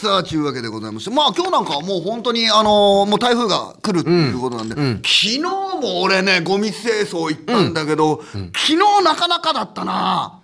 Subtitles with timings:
[0.00, 10.40] さあ、ちゅうわけでございまして、まあ今日なんかはもう本当に、あのーもう台風が来るっていうことなんで、昨日も俺ね、ゴミ清掃行ったんだけど、昨日なかなかだったな。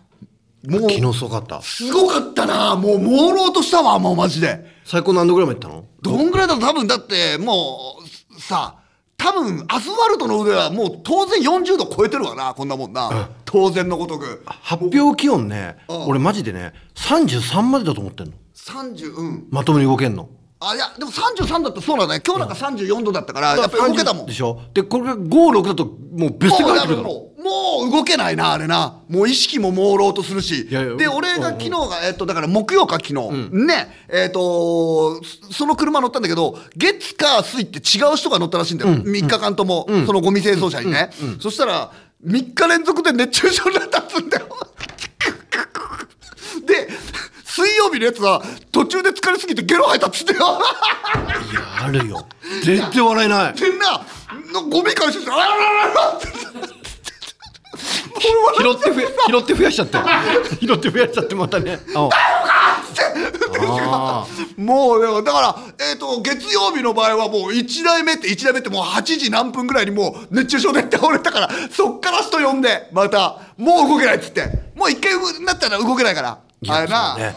[0.68, 1.62] もう、昨日すごかった。
[1.62, 2.76] すごかったな。
[2.76, 4.76] もう朦朧としたわ、もうマジで。
[4.84, 5.84] 最高何度ぐらいまで行ったの？
[6.02, 7.96] どんぐらいだろう多分だって、も
[8.36, 8.76] う、さ、
[9.16, 13.30] 多分アスファルトの上はもう当然40度超えてるわな、こんなもんな。
[13.46, 14.42] 当然のごとく。
[14.44, 16.02] 発表気温ねうん。
[16.08, 18.32] 俺マジでね33までだと思ってんの
[18.66, 19.46] 30、うん。
[19.50, 20.28] まともに動けんの？
[20.58, 22.22] あ、いや、でも33だったそうなんだね。
[22.26, 24.26] 今日なんか34度だったから、やっぱり動けたもん。
[24.26, 24.32] で。
[24.32, 24.60] しょ？
[24.72, 27.08] でこれが56だともう別世界入ってくるだろ？
[27.08, 29.02] もうもう動けないなあれな。
[29.08, 30.66] もう意識も朦朧とするし。
[30.68, 33.14] いやいやで俺が昨日が、えっとだから木曜か昨日、
[33.52, 33.88] ね。
[34.08, 41.92] えっとそその車乗ったんだけど月火水って違う人が乗ったらしいんだよ、3日間とも、そのゴミ清掃車にね、そしたら
[42.26, 44.48] 3日連続で熱中症になったっつうんだよ。
[46.66, 46.88] で
[47.56, 50.38] 水曜日のやつは途中で疲れすぎてゲロ吐いたっつってよ。
[50.40, 52.26] いやあるよ。
[52.62, 53.54] 全然笑えない。
[53.54, 54.04] でんな
[54.70, 56.34] ゴミ回収してあららららって拾
[58.72, 58.90] って
[59.26, 59.96] 拾って増やしちゃって
[60.66, 61.78] 拾って増やしちゃってまたね。
[61.94, 62.10] あ
[63.88, 64.26] あ
[64.58, 74.66] もうだから、えー、と月曜日の場合はもう1台目って1台目ってもう8時何分ぐらいにもう熱中症で倒れたからそっから人呼んでまたもう動けないっつって。
[74.76, 77.34] もう一回になったら動けないからあれな、ね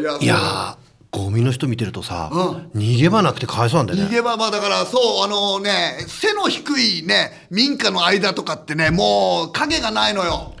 [0.00, 0.76] いやいやー
[1.10, 2.30] ゴミの人見てるとさ、
[2.74, 4.06] 逃げ場なくてかわいそうなんだよね。
[4.06, 10.54] 逃げ場まあだからそうあのね背の低いね民家の間とかってねもう影がないのよ。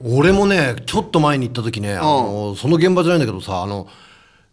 [0.00, 3.88] 俺もねちょっと前に行った時ね、あのその現場じゃないんだけどさあの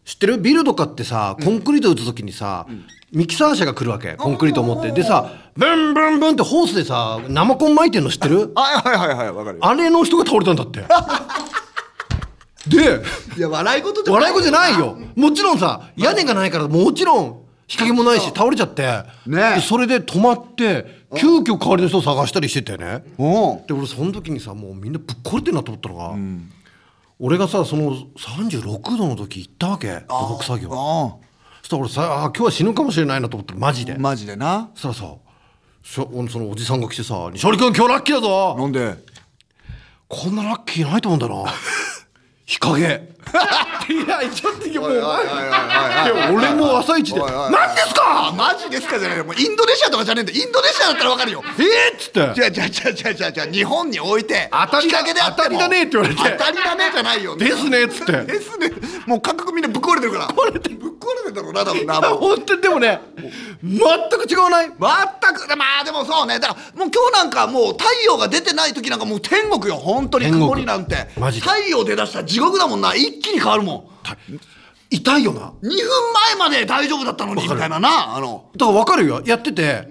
[0.06, 0.40] 知ってる？
[0.40, 2.66] ビルとかってさコンクリート打つ時にさ、
[3.12, 4.14] ミキサー車が来るわけ。
[4.14, 4.92] コンクリートを持って。
[4.92, 8.52] でさブンブンブンってホースでさ生コン巻いてんの知ってる？
[8.56, 10.84] はいはいはいはいわかるあれの人が倒れたんだって
[12.68, 13.02] で
[13.38, 14.98] いや笑い事じゃ笑い事じゃないよ。
[15.16, 18.84] もちろんさ屋根がないからもちろん日陰もないし倒れちゃって、
[19.26, 19.56] ね。
[19.56, 23.66] でそれで止まって急遽代わりの人を探したりしててね、うん。
[23.66, 26.16] で俺その時にさもうみんなぶっ壊れてるなと思ったのが、
[27.20, 30.04] 俺がさその36度の時行ったわけ。
[30.08, 30.70] 土木作業。
[30.74, 31.16] あ
[31.62, 34.70] そしたら俺さあー今日は死ぬかもしれないなと思ったらマジで、あマジでな。
[34.76, 35.16] そしたらさ
[35.84, 38.96] しょそのおじさんが来てさ「西織君今日ラッキーだぞなんで
[40.08, 41.52] こんなラッキーないと思うんだよな
[42.46, 43.12] 日陰。
[43.90, 44.88] いやちょっとも
[46.38, 48.28] 俺も朝一で「おいおい何ですか？
[48.30, 49.26] あマジですかじゃないよ。
[49.26, 50.34] もうインドネシアとかじゃねえんだ。
[50.34, 51.44] インドネシアだったらわかるよ。
[51.60, 52.32] えっ!」っつって。
[52.34, 58.72] じゃあじゃあじゃあじゃあじゃあじゃあ日本に置いて当たりだ日陰で当たりだねって言われて当たりだねじゃないよですねっつってですね
[59.06, 61.64] もう感覚みんなぶっ壊れてるからぶっ壊れてぶっ壊れてんだろうな
[62.02, 63.02] 多分本当にでもね
[63.64, 72.96] 全く違わない全くまあでもそうねだからもう今日なんかもう太陽が出てない時なんかもう天国よ本当に曇りなんて太陽出だしたら地獄だもんな。
[72.96, 73.84] 一気に変わるもん。
[74.90, 75.42] 痛いよな。
[75.42, 78.50] 2分前まで大丈夫だったのにみたいななあの。
[78.56, 79.22] だから分かるよ。
[79.26, 79.88] やってて、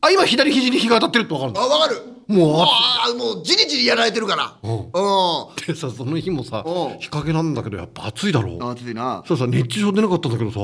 [0.00, 2.02] あ今左肘に日が当たってるって分かるんだあわかる。
[2.28, 4.54] もうあもうじりじりやられてるから。
[4.62, 5.66] うん。
[5.66, 6.98] でさその日もさうん。
[6.98, 8.70] 日陰なんだけどやっぱ暑いだろう。
[8.70, 9.22] 暑いな。
[9.26, 10.60] そうさ熱中症出なかったんだけどさ、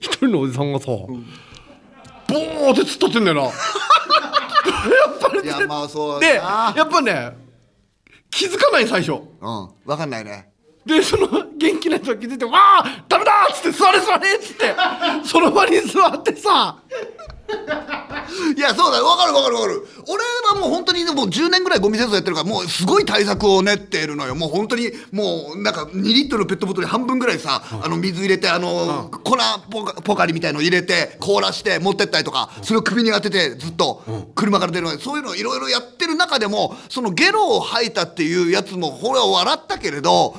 [0.00, 3.50] 一人のおじさんがさ、ボーって突っ立ってんだよな。
[5.44, 7.45] いやまあそうでやっぱね
[8.36, 10.50] 気づかない最初うん分かんないね
[10.84, 11.26] でその
[11.56, 12.52] 元気な人が気づいて「わ
[12.84, 14.74] あダメだ!」っつって「座れ座れ!」っつって
[15.24, 16.76] その場に座ってさ
[18.56, 19.88] いやそうだ分かる分かる分かる。
[20.08, 24.34] 俺はもう本当にもう10年ぐらいゴミ清掃やってるからもうすごい対策を練っているのよ。
[24.34, 29.36] もう本当にもうなんか2リットルのペットボトルに半分ぐらいさ、あの水入れてあの、粉
[29.70, 34.02] ポカポカリみたいの入れて凍らして持ってったりとかそれを首に当ててずっと
[34.34, 40.34] 車から出るのでそういうのをいろいろやってる中でもそのゲロを吐いたっていうやつもこれは笑ったけれど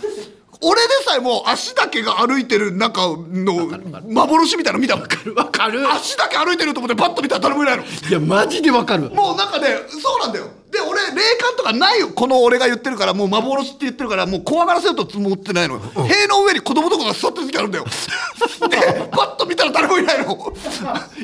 [0.61, 3.67] 俺でさえもう足だけが歩いてる中の
[4.09, 5.87] 幻みたいなの見たもんわかる。
[5.91, 9.09] 足だけ歩いてると思ってパッと見たら誰もいないのいやマジでわかる。
[9.11, 10.47] もうなんかねそうなんだよ。
[10.71, 12.09] で俺霊感とかないよ。
[12.09, 17.85] この俺が言ってるからもう幻って言ってるからもう怖がらせようと思ってないの塀の上に子供とかが座ってる時あるんだよ。
[17.85, 20.53] でパッと見たら誰もいないの。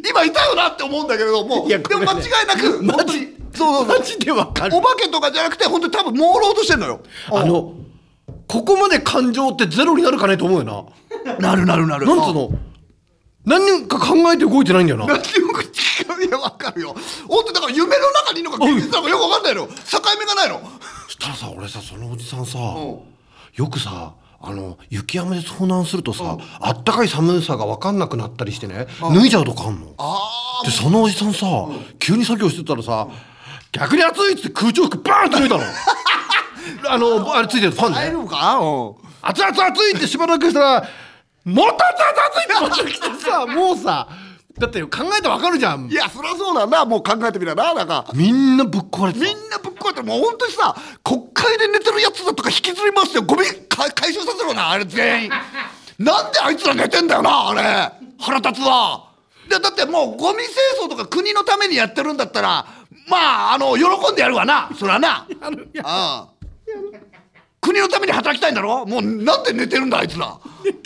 [0.10, 1.78] 今いたよなって思うんだけれどもね。
[1.80, 4.78] でも間違いなくマジそうそうマジでわかる。
[4.78, 7.02] お化けとかじゃなくて本当に多分朦朧としてんのよ。
[7.32, 7.74] あの
[8.48, 10.94] ここまで感情ってゼロになるかねと思うよ
[11.26, 11.36] な。
[11.40, 12.06] なるなるなる。
[12.06, 12.50] なんつうの？
[13.46, 15.06] 何か考えて動いてないんだよな。
[15.08, 16.96] 何にも違ういやわかるよ。
[17.28, 19.68] 本当にだから夢の中にいるのか現実なのかよくわかんないの。
[19.68, 19.74] 境
[20.20, 20.62] 目がないの。
[21.08, 23.00] そしたらさ俺さそのおじさんさん。
[23.56, 24.14] よくさ
[24.46, 29.94] あの雪山で遭難するとさあったかい寒さが分かんなくなったりしてね脱いじゃうとかあんの。
[29.98, 31.46] あでそのおじさんさ
[32.00, 33.08] 急に作業してたらさ
[33.72, 35.64] 逆に暑いっつって空調服バーンって脱いだの
[36.88, 37.98] あのあれついてるファンね。
[37.98, 38.58] あ会えるのか？
[38.60, 38.96] うん。
[39.22, 40.88] 熱々熱いってしばらくしたら
[41.46, 44.08] またたたついてまた来てさ もうさ。
[44.60, 45.90] だって考えてわかるじゃん。
[45.90, 46.68] いやそりゃそうだ。
[46.68, 48.06] なもう考えてみりゃななんか。
[48.14, 49.26] みんなぶっ壊れてた。
[49.26, 55.32] みんなぶっ壊れてもう本当にさ国会で寝てるやつだとか引きずり回してゴミか回収させろなあれ全員。
[55.98, 57.92] なんであいつら寝てんだよなあれ。
[58.20, 59.06] 腹立つわ。
[59.50, 62.66] でだってもうゴミ清掃とか国のためにやってるんだったら
[63.10, 64.70] まああの喜んでやるわな。
[64.80, 65.26] そりゃな
[65.84, 66.28] ああ
[67.62, 68.86] 国のために働きたいんだろ？
[68.86, 70.38] もうなんで寝てるんだあいつら。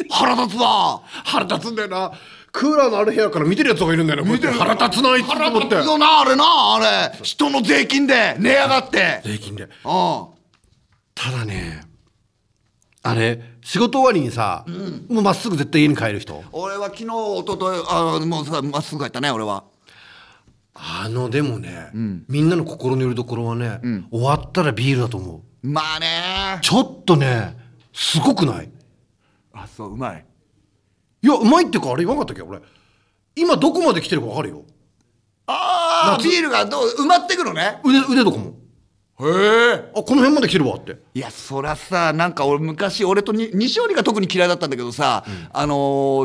[0.09, 1.01] 腹立つわ。
[1.25, 2.11] 腹立つんだよな。
[2.51, 4.53] クーラーのある部屋から見てるやつがいるんだよな見てる。
[4.53, 5.69] 腹立つなあいつと腹思って。
[5.69, 7.17] 立つよなあれなあれ。
[7.23, 9.21] 人の税金で値上がって。
[9.23, 9.63] 税金で。
[9.63, 9.69] うん。
[11.15, 11.83] ただね
[13.01, 14.65] あれ仕事終わりにさ、
[15.09, 16.43] もうまっすぐ絶対家に帰る人？
[16.51, 19.63] 俺は昨日一昨日あもうさまっすぐ帰ったね俺は
[21.07, 21.89] あのでもね、
[22.27, 23.79] みんなの心のよりどころはね、
[24.11, 25.67] 終わったらビールだと思う。
[25.67, 26.59] まあね。
[26.61, 27.57] ちょっとね
[27.93, 28.69] すごくない？
[29.53, 30.25] あそううまい。
[31.21, 32.41] いやうまいっていうかあれ言わなかったっけ？
[32.43, 32.59] 俺。
[33.37, 34.65] 今どこまで来てるか分かるよ。
[35.45, 37.79] ああビールがどう埋まってくのね。
[37.85, 38.56] 腕腕とかも
[39.19, 39.91] へえ。
[39.95, 40.95] あこの辺まで来てるわって。
[41.15, 45.75] いやそらさなんか俺昔俺とに西織が特に嫌いだったんだけどさ、あの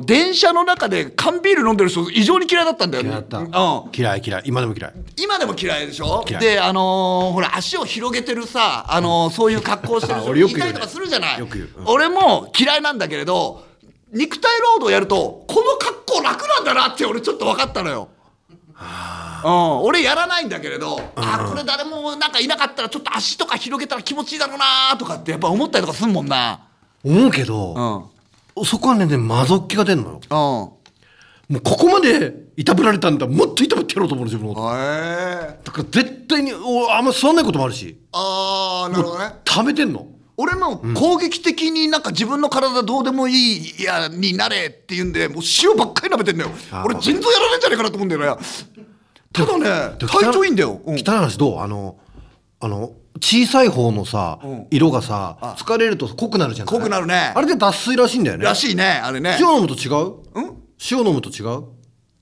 [0.03, 3.09] ー電車の中で缶ビール飲んでる人異常に嫌いだったんだよね。
[3.09, 3.91] 嫌いだった、うん。
[3.99, 4.43] 嫌い嫌い。
[4.45, 4.93] 今でも嫌い。
[5.17, 6.23] 今でも嫌いでしょ？
[6.29, 6.43] 嫌い。
[6.43, 10.65] であのーほら足を広げてるさ、あのーそういう格好してる あ人俺よく言う。
[10.67, 11.39] ねいとかするじゃない？
[11.39, 11.71] よく言う。
[11.79, 11.89] うん。
[11.89, 13.65] 俺も嫌いなんだけれど
[14.13, 18.09] 肉体労働やるとこの格好楽なんだなって俺ちょっと分かったのよ。
[19.45, 26.61] うん、俺やらないんだけれど、あこれ誰もなんかいなかったらちょっと足とか広げたら気持ちいいだろうなとかってやっぱ思ったりとかすんもんな。
[27.05, 28.11] 思うけど、
[28.57, 28.65] うん。
[28.65, 30.21] そこはねね魔族気が出んのよ。
[30.31, 31.55] うん。
[31.55, 37.99] もうここまでいたぶられたんだもっといたぶってやろうと思うの自分のだから絶対におあんま座んないこともあるし。
[38.13, 39.35] ああなるほどね。
[39.47, 40.07] 食べてんの。
[40.39, 46.51] 俺も攻撃的になんか自分の体どうでもいいやになれって言うんでもう塩ばっかり舐めてんだよ。
[46.85, 48.43] 俺腎臓やられんじゃねえかなと思うんだよね
[49.33, 50.95] ただねで体調いいんだよ、うん。
[50.95, 51.61] 汚い話どう？
[51.61, 51.97] あの
[52.61, 54.67] あの小さい方のさ、ん。
[54.71, 57.33] 色がさ疲れると濃くなるじゃん濃くなるね。
[57.35, 58.45] あれで脱水らしいんだよね。
[58.45, 59.37] らしいねあれね。
[59.41, 60.17] 塩飲むと違う？
[60.35, 60.63] うん？
[60.91, 61.65] 塩飲むと違う？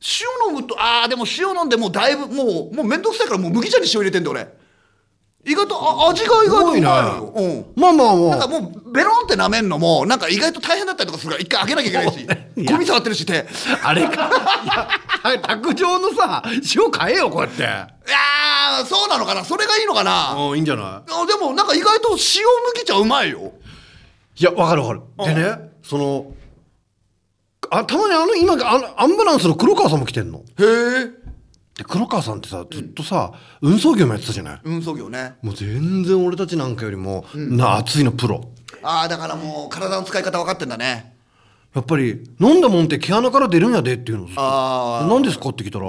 [0.02, 4.48] 塩飲むとああでも塩飲んでもうだいぶもうもう面倒くさいからもう麦茶に塩入れてんだよ俺。
[5.42, 7.66] 意外とあ味が意外とうまいのよ、うん。
[7.74, 8.30] まあまあまあ。
[8.30, 12.26] なんかもうベロンって舐めんのもなんか意外と大変だったりとかするから一回開けなきゃいけないし。
[12.70, 13.46] ゴミ触ってるし手。
[13.82, 14.30] あれか
[15.22, 16.42] 卓上のさ
[16.74, 17.62] 塩買えよこうやって。
[17.62, 19.44] いやーそうなのかな。
[19.44, 20.34] それがいいのかな。
[20.34, 21.10] うんいいんじゃない？
[21.12, 22.16] あでもなんか意外と塩
[22.74, 23.52] 麦茶うまいよ。
[24.36, 25.34] いやわかるわかる。
[25.34, 26.32] でねその
[27.70, 30.38] あたまにあの今あのアンバランスの黒川さんも来てんの。
[30.38, 31.20] へえ
[31.76, 33.32] で黒川さんってさずっとさ、
[33.62, 34.60] 運送業もやってたじゃない？
[34.64, 35.36] 運送業ね。
[35.42, 38.50] もう全然俺たちなんかよりも、な熱いのプロ。
[38.82, 41.14] ああだからもう体の使い方分かってんだね
[41.74, 45.86] やっぱり飲んだもんって毛穴から出るんやでっていうのあ何ですかって聞いたら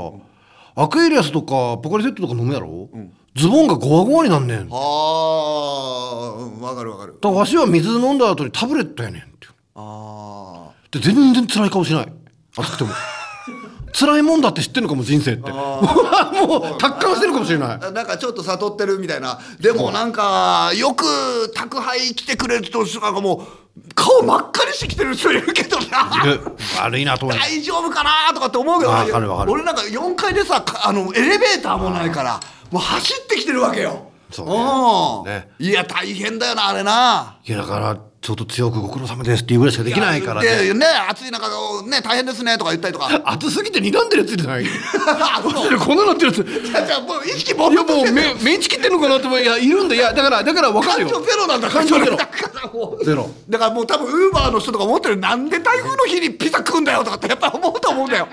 [0.76, 2.90] アクエリアスとかポカリセットとか飲むやろ、
[3.36, 4.70] ズボンがゴワゴワになんねん。
[4.70, 4.80] だあ。
[4.80, 7.14] あうん分かる分かる。
[7.14, 12.14] からわしは水飲んだ後にタブレットやねんってあで全然辛い顔しない。
[12.58, 12.92] 熱くても。
[13.94, 15.52] 辛いもんだって知ってんのかも人生って。
[15.52, 17.80] もう達観してるかもしれない。
[17.82, 19.40] あなんかちょっと悟ってるみたいな。
[19.60, 23.61] でもなんかよく宅配来てくれる人なんかもう
[23.96, 26.24] 顔真っ赤にしてきてる人いるけどな。
[26.24, 26.40] で
[26.80, 29.52] 悪いなと思大丈夫かなとかって思うけどわかるわかる。
[29.52, 34.12] 俺なんか4階でさかあのエレベーターもないからもう走ってきてるわけよ。
[34.30, 34.54] そうね。
[34.54, 35.26] うん。
[35.26, 35.50] ね。
[35.60, 37.40] いや大変だよなあれな。
[37.46, 40.48] いやだからちょっと強くご苦労様ですっていうぐらいしかできないからね。
[40.68, 41.48] でね暑い中
[41.88, 44.66] ね大変ですねとか言ったりとか熱すぎて睨んでるやつじゃない？
[45.84, 46.44] こんななってるやつ。
[46.88, 49.96] じゃもう意識持いやもう目目ちきってんのかなって思いやいるんだ。
[49.96, 51.10] いやだからだから分かるよ。
[51.10, 52.16] 感情ゼロなんだ感情ゼロ。
[52.18, 58.28] だからもうゼロだからもう多分ウーバーの人とか思ってるなんで台風の日にピザ食うんだよとかってやっぱ思うと思うんだよ。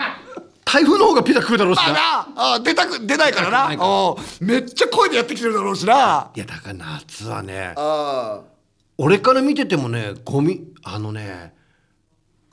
[0.66, 1.84] 台風の方がピザ食うだろうしな。
[1.84, 1.98] ま
[2.36, 3.74] あなあ出たく出ないからな。
[3.74, 6.28] なめっちゃ声でやってきてるだろうしな。
[6.36, 8.40] いやだから夏はねあ
[8.98, 11.54] 俺から見ててもねゴミあのね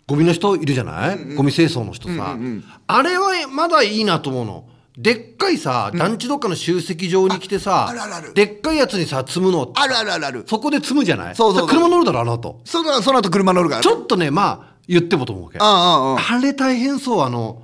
[0.07, 2.37] ゴミの人いるじゃない、ゴミ清掃の人さ、
[2.85, 4.69] あれはまだいいなと思うの。
[4.95, 10.43] でっかいさ、団地どっかの集積場に来てさああるあるでっかいやつにさ積むのあるあるあるある。
[10.47, 11.35] そこで積むじゃない？
[11.35, 11.67] そうそう。
[11.67, 12.61] 車乗るだろあの後。
[12.65, 15.57] そのその後車乗るからちょっとねまあ言ってもと思うけ。
[15.57, 17.63] どうんうんうんあれ大変そうあの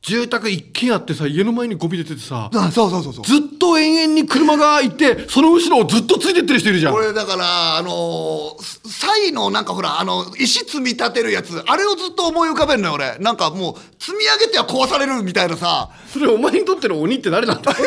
[0.00, 3.24] 住宅一軒あってさ家の前にゴミ出ててさあそうそうそうそう。
[3.24, 6.94] ずっと延々に車がいてその後ろをずっとついてってる人いるじゃん。
[6.94, 11.62] 俺だからあのーサイのなんかほらあの石積み立てるやつ。
[11.66, 13.18] あれをずっと思い浮かべるのよ俺。
[13.18, 15.90] なんかもう積み上げては壊されるみたいなさ。
[16.12, 17.72] それお前にとっての鬼って誰なんだ？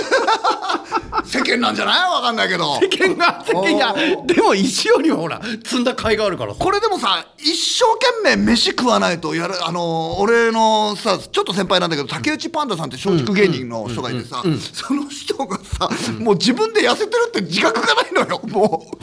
[1.25, 2.11] 世間なんじゃない？
[2.11, 2.79] わかんないけど。
[2.81, 6.59] 世間が世間いやでも石よりはほら積んだ甲斐があるからさ。
[6.59, 7.85] これでもさ一生
[8.23, 14.43] 懸命飯食わないとやるあの俺のさちょっと先輩なんだけど竹内パンダさんって松竹芸人の人がいてさ
[14.73, 15.89] その人がさ
[16.19, 18.97] もう自分で痩せてるって自覚がないのよもう。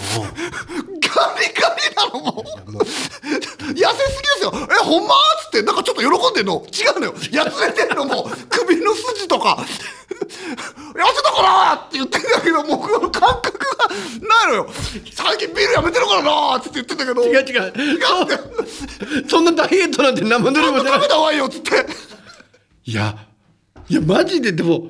[1.01, 2.45] ガリガリなのもう。
[2.79, 2.85] 痩
[3.67, 3.89] せすぎで
[4.39, 4.53] すよ。
[4.55, 5.15] えほんま？
[5.15, 6.65] っつってなんかちょっと喜んでんの。
[6.73, 7.15] 違うのよ。
[7.33, 9.57] やつれてんのも首の筋とか。
[9.59, 9.65] 痩
[11.15, 14.71] せたからって言ってんだけどもうこの感覚がないのよ。
[15.13, 17.25] 最近ビールやめてるからなって言ってんだけど。
[17.25, 17.73] 違う違う。
[17.73, 17.97] 違
[19.25, 20.73] うそんなダイエットなんて生ぬるい。
[20.73, 21.71] もじゃない食べた方がいいよっつって
[22.89, 23.19] いや
[23.91, 24.89] いやマジででも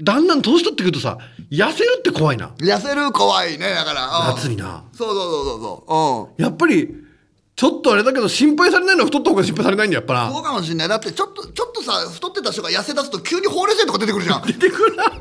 [0.00, 1.18] だんだん年取ってくるとさ
[1.50, 2.54] 痩せるって怖いな。
[2.58, 4.30] 痩せる怖いねだから。
[4.30, 4.36] うん。
[4.36, 4.84] 夏にな。
[4.92, 6.40] そうそうそうそうそう。
[6.40, 6.44] うん。
[6.44, 6.94] やっぱり
[7.56, 10.32] ちょっとあれだけど心配されないのは太った方が心配されないんだよやっぱな。
[10.32, 10.88] そうかもしんない。
[10.88, 14.42] だってちょっとちょっとさ太ってた人が痩せ出すと急にほうれい線とか出てくるじゃん。
[14.44, 15.04] 出てくるな。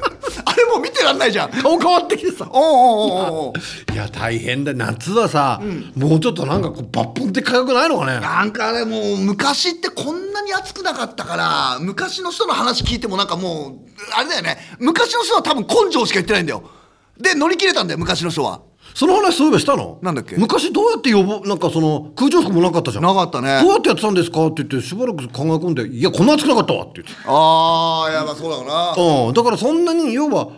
[0.46, 1.52] あれもう見てらんないじゃん。
[1.52, 2.50] 顔変わってきてさ。
[2.52, 3.54] おうおうおうお
[3.92, 3.94] う。
[3.94, 4.74] いや大変だ。
[4.74, 5.62] 夏はさ、
[5.96, 8.20] もうちょっとなんかこう抜本的価格ないのかね。
[8.20, 14.58] なんかねもう昔ってこんなに暑くなかったから昔の人の話聞いてもなんかもうあれだよね。
[14.80, 16.64] 昔の人は多分根性しか言ってないんだよ。
[17.20, 18.62] で乗り切れたんだよ昔の人は
[18.94, 19.98] その話そういえばしたの？
[20.02, 20.38] なんだっけ？
[20.38, 23.04] 昔どうやって予防なんかその空調服もなかったじゃん。
[23.04, 23.62] なかったね。
[23.62, 24.46] どうやってやってたんですか？
[24.46, 29.28] って言ってしばらく考え込んで「いやこんな暑くなかったわ」って言ってああいやまあそうだろうな。
[29.28, 29.34] うん。
[29.34, 30.50] だからそんなに要は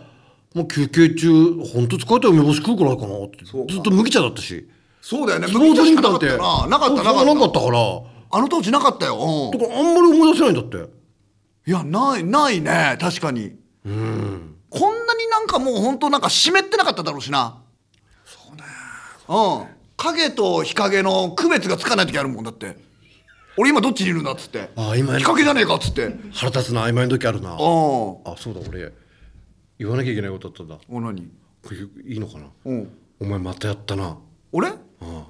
[0.54, 1.30] もう休憩中
[1.72, 3.44] 本当疲れたら梅干し食うくらいかなって。
[3.44, 4.68] ずっと麦茶だったし。
[5.00, 5.46] そうだよね。
[5.46, 7.78] スポーツドリンクなんてなかったよななかったなかっかったから
[8.30, 8.38] た。
[8.38, 9.58] あの当時なかったよ、うん。
[9.58, 10.90] だからあんまり思い出せないんだって。
[11.68, 13.52] いやないないね確かに。
[13.82, 13.98] こんな
[15.14, 17.58] になんかもう本当なんか湿ってなかっただろうしな。
[17.58, 17.65] そ
[19.28, 19.66] うん。
[19.96, 22.76] 影と日陰の区別がつかない時あるもんだって。
[23.56, 24.70] 俺今どっちにいるんだっつって。
[24.76, 26.14] あ今日陰じゃねえかっつって。
[26.32, 27.52] 腹立つな曖昧な時あるな。
[27.52, 27.56] うん。
[27.56, 28.92] あそうだ俺
[29.78, 30.62] 言わなきゃいけないことあった。
[30.62, 31.30] んだお何？
[31.62, 31.78] これ
[32.12, 32.46] いいのかな？
[32.66, 32.90] うん。
[33.20, 34.18] お前またやったな。
[34.52, 34.68] 俺？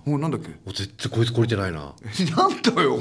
[0.05, 0.21] うん。
[0.21, 0.51] なんだっけ？
[0.67, 1.95] お絶対こいつ懲りてないな。
[2.37, 2.99] なんだよ。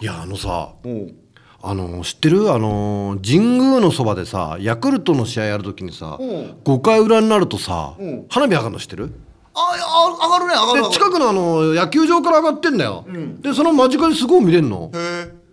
[0.00, 1.16] いやあのさうん
[1.66, 2.52] あの知ってる？
[2.52, 6.28] あの神宮のそばでさヤクルトの試合やるときにさうん。
[6.64, 8.26] 5回裏になるとさうん。
[8.28, 9.12] 花火上がるの知ってる？
[9.54, 13.06] ああ上がるね上がるで近くのあの野球場から上がってんだよ、
[13.40, 14.90] でその間近ですごい見れんの。
[14.92, 15.44] へえ。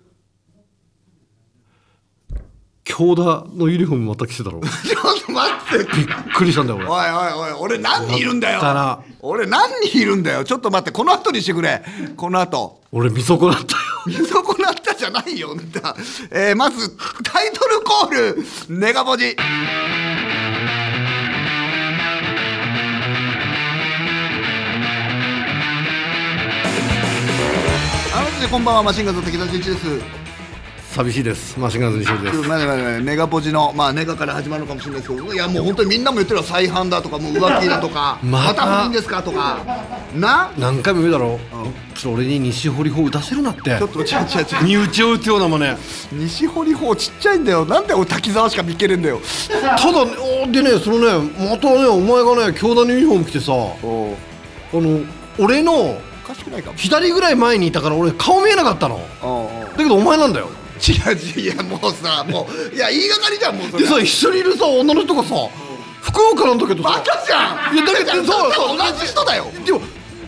[2.83, 4.59] 京田のユニフォームまた着てたろ。
[4.59, 5.85] び っちょっと待って。
[6.35, 6.87] くりしたんだよ俺。
[6.87, 9.03] おいおいおい俺何人いるんだよ。
[9.21, 10.43] 俺何人いるんだよ。
[10.43, 11.83] ちょっと待ってこの後にしてくれ。
[12.17, 12.81] この後。
[12.91, 13.67] 俺見損なったよ
[14.05, 15.95] 見損なったじゃないよだ、
[16.31, 16.89] えー、まず
[17.23, 18.09] タイトルコー
[18.69, 18.79] ル。
[18.79, 19.35] ネガポジ。
[28.13, 28.83] あのこんばんは。
[28.83, 30.20] マシンガンズの滝田純一です。
[30.91, 31.57] 寂しいです。
[31.57, 32.41] マシンガンズ西尾です。
[32.41, 38.81] まだまだネガポジのまあネガから始まるのかもしれないですけどいやもう本当にみんなも言ってるよ再販だとかもう浮気だとか また？
[38.81, 39.59] 不倫ですかとか。
[40.13, 40.51] な？
[40.57, 41.39] 何回も言うだろ、
[41.95, 43.77] ちょっと俺に西堀法打たせるなって。
[43.77, 45.77] ちょっと違う違う違う身内を打つような真似。
[46.25, 47.65] 西堀法ちっちゃいんだよ。
[47.65, 49.21] なんで俺滝沢しか見っけれんだよ。
[49.49, 54.17] ただおでねそのねまたねお前がね京田のユニフォーム着てさあお
[54.73, 55.05] の
[55.39, 56.77] 俺のおかしくないかも。
[56.77, 58.99] 左ぐらい前にいたから俺顔見えなかったの。
[59.71, 60.49] だけどお前なんだよ
[60.87, 65.35] 違う違ういやもうさもういや言いがかりじゃんもうそれでさ一緒にいるさ女の人がさ
[66.01, 67.75] 福岡なんだけどバさカじゃん。
[67.75, 69.45] いやだけどそうそう同じ人だよ。
[69.65, 69.81] でも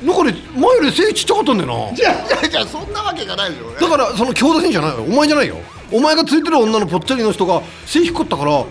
[0.04, 1.96] なんかね前より背ちっちゃかったんだよな。
[1.96, 5.04] じゃあじゃあじゃあそんなわけがないでしょだからその京田選手じゃないよ。
[5.04, 5.58] お前じゃないよ
[5.92, 8.68] お前がついてる女のぽっちゃりの人が背低かったから お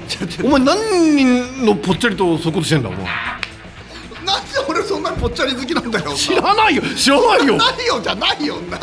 [0.48, 3.04] 前何人のぽっちゃりとそういうことしてんだお前。
[4.24, 7.56] なんで俺そんなにぽっちゃり好きなんだよ知らないよ知らないよ。
[7.56, 8.78] ないよじゃないよな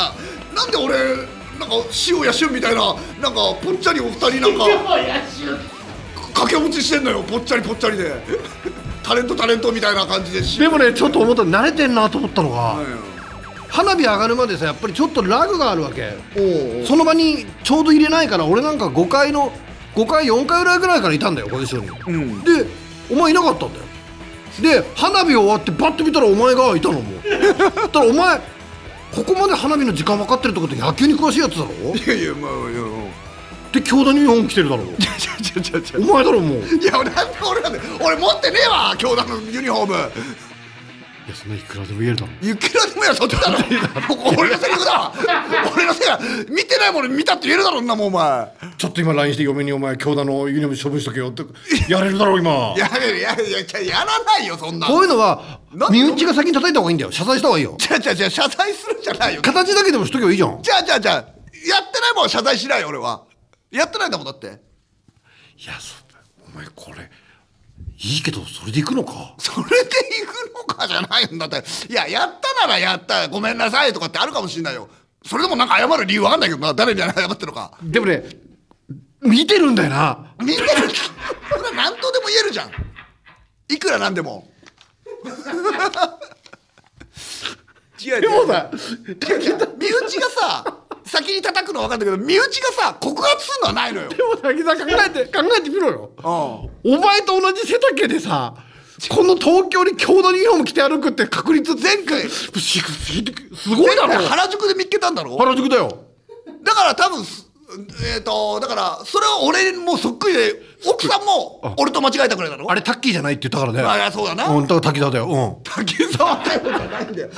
[0.53, 0.95] なんで俺
[1.59, 1.75] なんか
[2.07, 4.65] 塩や旬みたいななんかぽっちゃりお二人なんか
[6.33, 8.13] 掛け持ちしてんのよぽっちゃりぽっちゃりで。
[9.01, 12.75] タレントタレントみたいな感じででもねちょっと思った慣れてんなと思ったのが
[13.67, 16.13] 花火上がるまでさやっぱりちょっとラグがあるわけ。
[16.85, 19.51] その場にちょうど入れないから俺なんか5回の
[19.95, 22.43] 5回4回ぐらいぐらいからいたんだよご一緒に、ん。
[22.43, 22.67] で
[23.09, 23.85] お前いなかったんだよ。
[24.61, 27.13] で花火終わってバッと見たらお前がいたのも
[27.57, 28.41] だからお前
[29.13, 31.95] ここまで花火の時間分かってるってこと野球に詳しいやつだろ？
[31.95, 32.81] いやいやまあいや
[33.71, 34.83] で京田に日本来てるだろ？
[34.85, 36.59] ちょちょちょお前だろもう。
[36.59, 39.93] いや俺なんで俺なんで俺持ってねえわ京田のユニフォーム
[41.29, 43.57] やそんないくらでも言えるだろいくらでもやそっちだろ。
[44.37, 45.13] 俺のセリフだわ
[45.75, 48.51] 俺のセリフ見てないもの見たって言えるだろんなもんお前。
[48.77, 49.97] ちょっと今 LINE して嫁にお前。
[49.97, 51.43] 京田のユニフォーム処分しとけよって。
[51.87, 52.51] やれるだろ今。
[52.77, 57.11] やれるやれるやややらないよそんなこういうのはなん身内が先に叩いた方がいいんだよ。
[57.11, 57.75] 謝罪した方がいいよ。
[57.77, 59.41] じゃあじゃあじゃあ謝罪するんじゃないよ。
[59.41, 60.61] 形だけでもしとけばいいじゃん。
[60.61, 63.23] じゃあじゃあじゃあやってないもん謝罪しないよ俺は。
[63.71, 64.47] やってないんだもんだって。
[64.47, 64.49] い
[65.65, 65.99] やそう
[66.47, 67.09] お前これ
[68.01, 69.35] いいけどそれで行くのか？
[69.37, 69.89] それで
[70.21, 71.63] 行くのかじゃないんだって。
[71.89, 74.87] いややったならやったごめんなさいとかってあるかもしれないよ。
[75.25, 76.73] それでもなんか謝る理由わかんないけどな。
[76.73, 77.77] 誰に謝ってるのか。
[77.83, 78.23] でもね
[79.21, 80.33] 見てるんだよな。
[80.39, 80.67] 見てる。
[80.69, 80.73] そ
[81.55, 82.71] れは何とでも言えるじゃん。
[83.67, 84.49] いくらなんでも。
[88.01, 90.78] 違うでもさ身内がさ
[91.19, 94.09] 先に叩くのは分かんないけど身内がさ告発するのはないのよ。
[94.09, 96.11] でも滝沢考えて考えてみろよ。
[96.17, 96.95] うん。
[96.95, 98.53] お前と同じ背丈でさ
[99.09, 104.13] この東京に郷土のユニフォーム着て歩くって確率前回すすごいだろ。
[104.27, 105.37] 原宿で見っけたんだろ？
[105.37, 106.05] 原宿だよ。
[106.63, 107.49] だから多分す
[108.15, 110.55] えっ、とだからそれは俺もそっくりで
[110.87, 113.87] 奥さんも俺と間違えたくらいだろあれタッキーじゃないって言ったからね。
[113.87, 115.61] あいやそうだな、うんだから滝沢だよ。
[115.63, 117.29] 竹沢だよじゃないんだよ。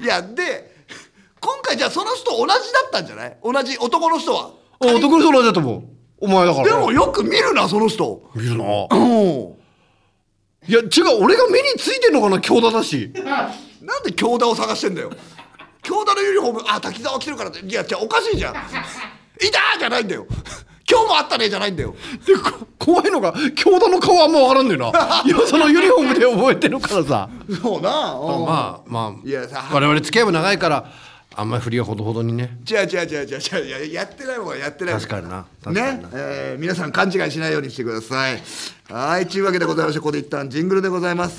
[0.00, 0.67] いやで
[1.40, 2.54] 今回じゃあその人同じだ
[2.86, 3.36] ったんじゃない？
[3.42, 4.50] 同じ男の人は？
[4.80, 5.82] うん男の人同じだと思う。
[6.20, 6.64] お前だから。
[6.66, 8.22] でもよく見るなその人。
[8.34, 8.64] 見るな。
[8.90, 9.58] うん。
[10.68, 13.12] いや違う俺が目についてんのかな京田だし。
[13.80, 15.10] なんで京田を探してんだよ。
[15.82, 17.60] 京田のユニフォームあ滝沢来てるからって。
[17.64, 18.54] いやじゃあおかしいじゃん。
[18.54, 20.26] いたーじゃないんだよ。
[20.90, 21.94] 今日もあったねじゃないんだよ。
[22.26, 24.88] でこ怖いのが京田の顔あんま分からんねんな。
[25.24, 27.28] いやそのユニフォームで覚えてるからさ。
[27.62, 28.12] そうな。
[28.14, 28.46] うん。
[28.46, 30.90] まあまあいやさ我々付き合いも長いから
[31.38, 32.58] あんまり振りはほどほどにね。
[32.68, 33.66] 違う違う違う違う違う。
[33.84, 35.00] いややってないもんはやってないもん。
[35.00, 35.46] 確かにな。
[35.62, 38.42] 確かにね、えー皆さん勘違いしないようにしてください。
[38.88, 39.28] はい。
[39.28, 41.38] というわけでございましてここで一旦ジングルでございます。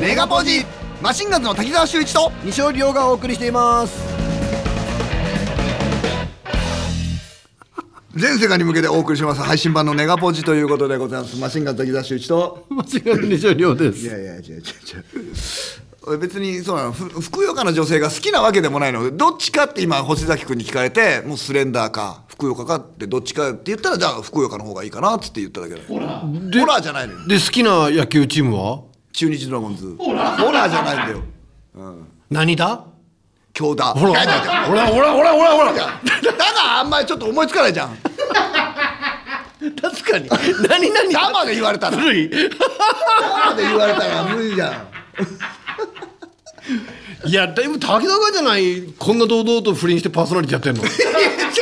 [0.00, 0.64] メガポージ
[1.02, 4.13] マシンガンズの滝沢秀一と西尾亮がお送りしています
[8.16, 11.36] 全世界に向けてお送りします配信版のネガポジということでございます。
[11.38, 12.66] マシンガンズ滝沢秀一と。
[12.70, 14.62] 間違いない西尾亮ですいやいや違う違う違う
[16.06, 16.92] 俺別にそうなの。
[16.92, 27.26] ふふくよかな女性が好きなわけでもないのでどっちかって今星崎君に聞かれてもうスレンダーかふくよかかってどっちかって言ったらじゃあふくよかの方がいいかなっつって言っただけだホラーホラーじゃないのよ。
[27.26, 28.82] で好きな野球チームは？
[29.12, 29.96] 中日ドラゴンズ。
[29.98, 31.22] ホラーホラーじゃないんだよ。
[32.30, 32.84] 何だ？
[33.54, 35.72] 京田ほらいやいやいやほらほらほらほらほら。
[35.72, 35.88] だか
[36.64, 37.96] らあんまりちょっと思いつかないじゃん。
[39.80, 40.28] 確かに。
[40.68, 41.96] 何何生で言われたら。
[41.96, 44.88] 古い生で言われたら無理じゃん。
[47.28, 50.82] いやだいぶ滝沢じゃないこんな堂々と不倫してパーソナリティやってんの？
[50.82, 50.90] いや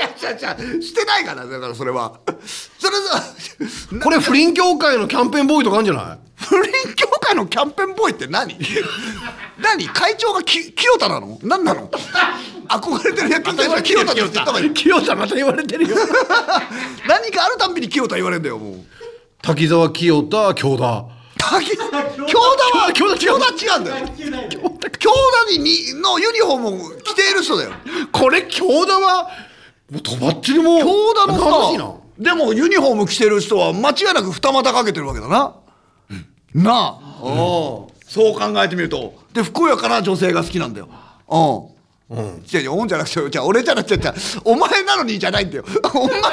[0.09, 2.15] 違う違う違うしてないからだからそれは。
[2.79, 3.23] それさ
[4.03, 6.19] これ不倫協会のキャンペーンボーイとかあるんじゃない？
[6.37, 8.57] 不倫協会のキャンペーンボーイって何？
[9.59, 9.89] 何？
[9.89, 11.39] 会長がき清田なの？
[11.43, 11.91] 何なの？
[12.69, 14.71] 憧れてる野球選手は清田ですって言った方がいい。
[14.75, 15.17] 清田。
[15.17, 15.97] また言われてるよ。
[17.09, 18.75] 何かあるたんびに清田言われるんだよもう。
[19.43, 21.05] 滝沢清田京田。
[21.39, 24.07] 滝 京田は京田京田違うんだよ。
[24.99, 25.11] 京
[25.47, 27.71] 田ににのユニフォームを着ている人だよ。
[28.13, 29.29] これ京田は
[29.91, 31.39] もうとばっちりもう京田の
[31.79, 35.55] さでもユニフォーム着てる人は間違いなく二股かけてるわけだな、
[36.55, 37.21] なあ、
[38.07, 39.15] そう考えてみると。
[39.33, 40.89] でふくよかな女性が好きなんだよ。
[41.29, 41.72] うん。
[42.13, 45.65] うん、違う違う、おんじゃなくて、じゃあ俺じゃなくて、じゃあお前なのにじゃないんだよ。
[45.95, 46.29] お前な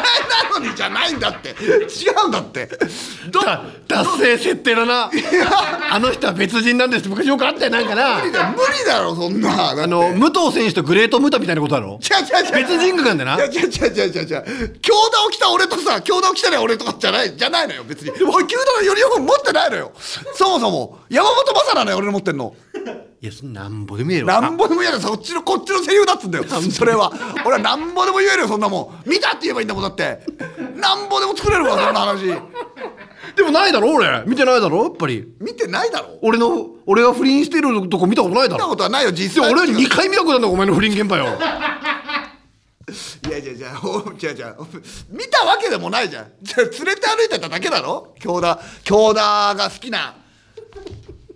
[0.60, 1.50] のにじゃないんだって。
[1.50, 2.70] 違うんだって。
[3.32, 5.10] どだ達成設定だな
[5.92, 9.70] あの人は別人なんですって昔よくあったよなんかな無理だ無理だろ、そんな。
[9.72, 12.68] あの武藤選手とグレートムタみたいなことだろ違う違う違う。
[12.68, 14.34] 別人格なんだよないや違う違う違う違う違
[14.66, 14.80] う。
[14.82, 18.12] 京田を着た俺とさ、京田を着たら俺とかじゃない、じゃないのよ、別に。
[18.12, 19.92] 俺、京田のユニフォーム持ってないのよ。
[20.36, 21.00] そもそも。
[21.10, 22.54] 山本昌なのよ、俺の持ってんの。
[23.22, 25.00] いやなんぼで見えるなんぼでも言える。
[25.02, 26.46] そっちのこっちのセリフだっつうんだよ。
[26.46, 27.12] それは。
[27.46, 29.10] 俺はなんぼでも言えるよそんなもん。
[29.10, 30.22] 見たって言えばいいんだもんだって。
[30.78, 32.26] なんぼでも作れるわそんな話。
[33.36, 34.24] でもないだろ俺。
[34.26, 35.34] 見てないだろやっぱり。
[35.42, 36.18] 見てないだろ。
[36.22, 41.26] 俺の俺が不倫してるとこ見たことないだ見たろことはないよ実際で俺は2回見たことあるんだお前の不倫現場よ。
[43.28, 44.56] いやいやいやお違う違う。
[45.10, 46.32] 見たわけでもないじゃん。
[46.56, 48.16] 連れて歩いてただけだろ。
[48.18, 50.16] 京田京田が好きな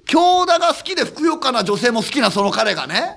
[0.05, 3.15] 京田が好きでふくよかな女性も好きなその彼がね。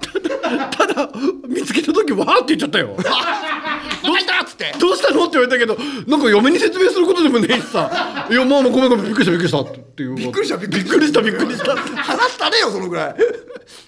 [0.70, 1.10] ただ
[1.48, 2.94] 見つけた時わーって言っちゃったよ
[4.06, 4.72] 「どうした?」っつっって。
[4.78, 7.90] どうしたのって言われたけどなんか嫁に説明することでもねえしさ
[8.30, 11.20] 「いやまあまあごめんごめんびっくりしたびっくりした」っていうびっくりしたびっくりした。
[11.22, 13.14] びっくりした話したねよそのぐらい。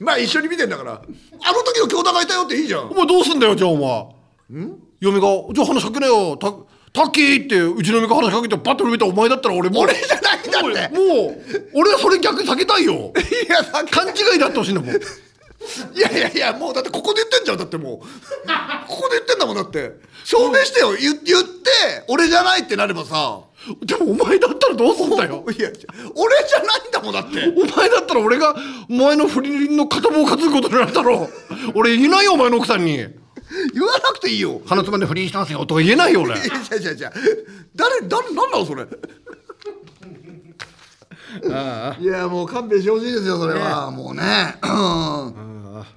[0.00, 0.92] まあ一緒に見てんだから。
[0.92, 2.88] あの時の兄弟がいたよっていいじゃん。
[2.90, 4.66] お前どうすんだよじゃあお前。
[5.00, 6.52] 嫁が「じゃあ話しかけなよた
[6.92, 10.96] タッキー」ってうちの嫁が話しかけてパッと見たらお前だったら俺もう俺じゃないんだって。
[10.96, 13.12] もう俺はそれ逆に避けたいよ。
[13.16, 14.90] いやさ勘違いだってほしいんだもん。
[14.90, 17.98] いやいやいやもうだってここで言ってんじゃんだってもう。
[17.98, 18.07] こ
[19.03, 19.92] こで言ってんだもんだって。
[20.24, 20.94] 証明してよ。
[20.94, 23.40] 言言って俺じゃないってなればさ。
[23.85, 25.44] でもお前だったらどうすんだよ。
[25.51, 25.68] いや
[26.14, 27.53] 俺じゃないんだもんだって。
[27.57, 28.55] お前だったら俺が
[28.88, 31.72] お前の不倫の片棒を担ぐことになるだろう。
[31.74, 33.07] 俺言えないよお前の奥さんに
[33.73, 34.61] 言わなくていいよ。
[34.66, 36.35] 鼻つまんで不倫したんすよとか言えないよ俺。
[36.35, 36.49] いやい
[36.85, 37.12] やいや
[37.75, 38.87] 誰誰なんそれ。
[42.01, 44.23] いやもう勘弁してほしいですよそれは、もうね。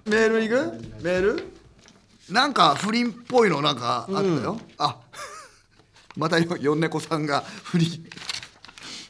[0.06, 0.56] メールいく？
[1.02, 1.44] メール？
[2.30, 4.98] なんか不倫っぽいのなんかあったよ、あ。
[6.18, 8.06] またよよんねこさんが不倫。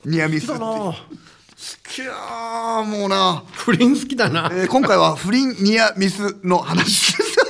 [0.05, 0.93] ニアミスって好
[1.83, 4.49] きやーもうな、不倫好きだな。
[4.51, 7.40] えー今回は不倫ニアミスの話です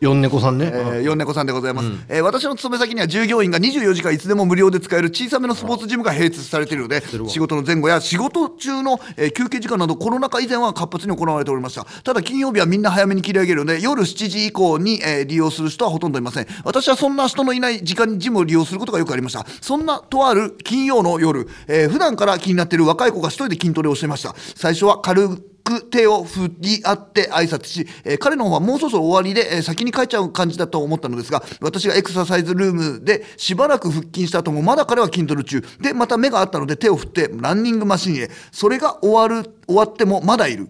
[0.00, 11.84] 四猫さんね、えー、ヨンネコさんでございます、えー私の勤め先には従業員が24時間いつでも無料で使える小さめのスポーツジムが併設されているので仕事の前後や仕事中の、えー休憩時間などコロナ禍以前は活発に行われておりました。
[12.02, 16.46] ただ金曜日はみんな早めに切り上げるので夜7時以降に、えー利用する人はほとんどいません。
[16.64, 19.44] 私はそんな人のいない時間にジムを利用することがよくありました。
[19.60, 24.34] そんなとある金曜の夜、えー普段から気になっている若い子が一人で筋トレをしていました。
[24.54, 25.28] 最初は軽
[25.62, 35.62] く手を振り合って挨拶し、えー彼の方はもうそろそろ終わりで、えー先に帰っちゃう感じだと思ったのですが私がエクササイズルームでしばらく腹筋した後もまだ彼は筋トレ中。
[35.80, 38.30] でまた目があったので手を振ってランニングマシンへ。
[38.52, 40.68] それが終わる終わってもまだいる。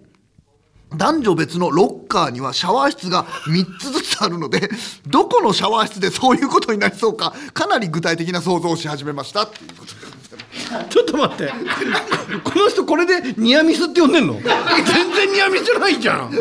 [0.95, 4.69] 男女別のロッカーにはシャワー室が3つずつあるので
[5.07, 9.43] どこのシャワー室でそういうことになりそうかかなり具体的な想像をし始めました。
[9.43, 10.00] っていうことで。
[10.89, 11.51] ちょっと待って。
[12.43, 14.33] この人これでニアミスって呼んでんの？
[14.33, 16.31] 全然ニアミスじゃないじゃん。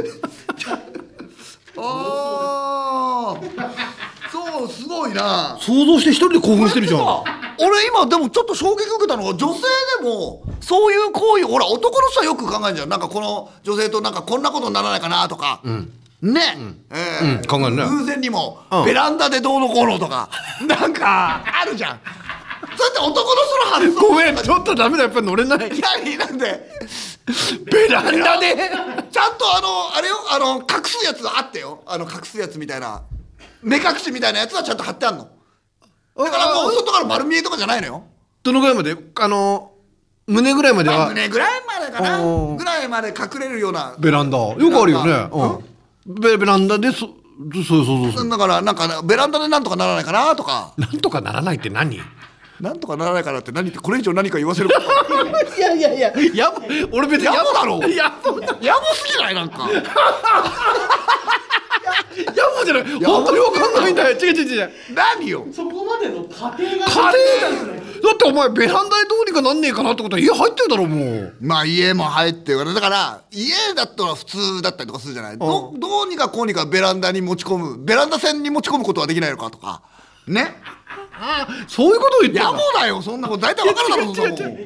[1.76, 3.40] ああ
[4.30, 5.56] そうすごいな。
[5.60, 7.00] 想像して一人で興奮してるじゃん。
[7.62, 9.60] 俺今でもちょっと衝撃受けたのが女性
[10.00, 12.88] でもそういう行為ほら男の人はよく考えるじゃん。
[12.88, 15.60] なんかこの女性となんかこんなことにならないかなとか、
[16.22, 16.40] ね、
[16.90, 17.38] えー。
[17.38, 17.84] うん考えるね。
[17.84, 20.30] 偶然にも、うんベランダでどうのこうのとか。
[20.66, 22.00] なんかあるじゃん
[22.76, 25.58] そうやって男の人の発想ごめんちょっとダメだやっぱ乗れない。
[25.58, 26.70] 何なんで？
[27.64, 28.56] ベランダで。
[29.10, 30.16] ちゃんとあのあれよ？
[30.30, 31.82] あの隠すやつがあってよ。
[31.86, 33.02] あの隠すやつみたいな。
[33.62, 35.28] 目隠しみたいなやつはちゃんと貼ってあんの。
[36.16, 38.04] だからもう外から丸見えとかじゃないのよ。
[38.42, 38.96] どのぐらいまで？
[39.16, 39.72] あの
[40.26, 42.56] 胸ぐらいまでまあは胸ぐらいまでかな。
[42.56, 43.96] ぐらいまで隠れるような。
[43.98, 44.38] ベランダ。
[44.38, 45.28] よくあるよね。
[46.06, 46.20] うん。
[46.20, 48.28] ベベランダでそそうそうそうそう。
[48.28, 50.74] だからなんかベランダでなんとかならないかなとか。
[50.76, 51.96] なんとかならないって何？
[51.96, 52.00] い
[52.60, 54.80] なんとかならないかなって何ってこれ以上何か言わせること。
[55.60, 56.12] やいやいや。
[56.34, 57.78] やぼ俺別に野暮だろ。
[57.88, 58.40] やぼ。
[58.40, 59.68] だ野暮すぎないなんか。
[62.20, 63.04] 野暮じゃない。
[63.04, 64.16] 本当にわかんないんだよ。
[64.16, 64.72] 違う違う違う。
[64.94, 65.46] 何よ。
[65.52, 71.34] そこまでの過程がカレーだってお前ベランダでどうにかなんねえかなってことは家入ってるだろもう。
[71.40, 72.74] まあ家も入ってるから。
[72.74, 75.38] だから家だったら普通だったりとかするじゃない。
[75.38, 77.84] どどうにかこうにかベランダに持ち込む。
[77.84, 79.82] ベランダ線に持ち込むことはできないのかとか。
[80.26, 80.54] ね
[81.68, 83.42] そういうことを言ってん野だ暮だよそんなこと。
[83.42, 84.58] 大体わかるだろそんなもん。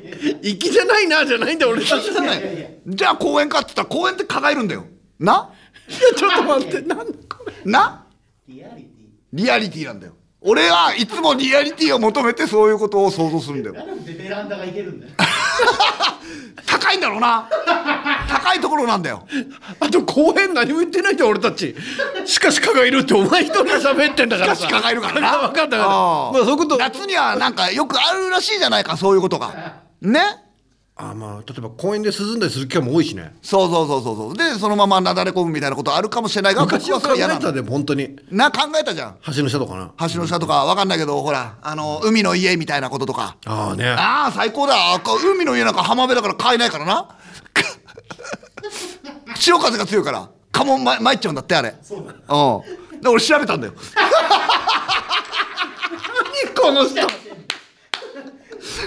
[0.42, 4.84] 粋じゃないなじゃないんだよ俺たちいやじゃあ公園かって言ったら公園って蚊がいるんだよ。
[5.18, 5.50] な？
[5.88, 6.98] ちょっと待ってなん？
[6.98, 8.06] だこれな？
[8.48, 9.06] リアリティ。
[9.32, 10.12] リアリティなんだよ。
[10.40, 13.74] 俺はいつもリアリティを求めてそういうことを想像するんだよ。
[13.74, 15.12] なんでベランダがいけるんだよ
[16.66, 17.48] 高いんだろうな。
[18.28, 19.26] 高いところなんだよ。
[19.80, 21.74] あと公園何も言ってないじゃん俺たち
[22.24, 24.66] しかし蚊がいるってお前一人で喋ってんだからさ。
[24.66, 25.38] しかし蚊がいるからな。
[25.38, 25.76] 分かった分かった。
[25.78, 26.76] ああまあそういうこと。
[26.76, 29.52] 夏にはなんかよくあるらしいじゃないかそういうことが。
[30.02, 30.43] ね？
[30.96, 33.34] あまあ例えば公園で涼んだりする機会も多いしね。
[33.42, 34.36] そうそうそうそうそう。
[34.36, 38.16] でそのままなだれ込むみたいなことあるかもしれないが昔は考えたでも本当に。
[38.30, 39.18] な考えたじゃん。
[39.34, 39.92] 橋の下とかな。
[40.08, 43.36] 橋の下とかわかんないけどほらあの海の家みたいなこととか。
[43.44, 43.88] ああね。
[43.88, 44.94] ああ最高だ。
[44.94, 47.08] あこ海の家なんか浜辺だから買えないからな。
[49.34, 51.74] 潮風が強いからカモンま参っちゃうんだってあれ。
[51.82, 52.64] そうなの。
[52.92, 53.00] うん。
[53.00, 53.72] で俺調べたんだよ。
[56.44, 57.00] 何この人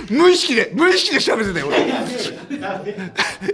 [0.10, 1.78] 無意識で無意識で調べてたよ俺。
[1.80, 1.84] 意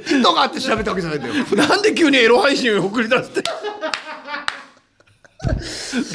[0.05, 1.33] 図があって調べたわけじゃないんだよ。
[1.67, 3.43] なんで急にエロ配信を送り出して。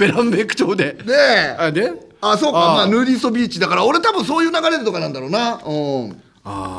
[0.01, 0.95] ベランベク調で。
[1.05, 1.57] ねえ。
[1.59, 1.93] あで？
[2.21, 2.59] あそうか。
[2.59, 5.61] まあヌーディストビーチだから俺多分そういう流れとかなんだろうな。
[5.65, 5.73] う
[6.09, 6.23] ん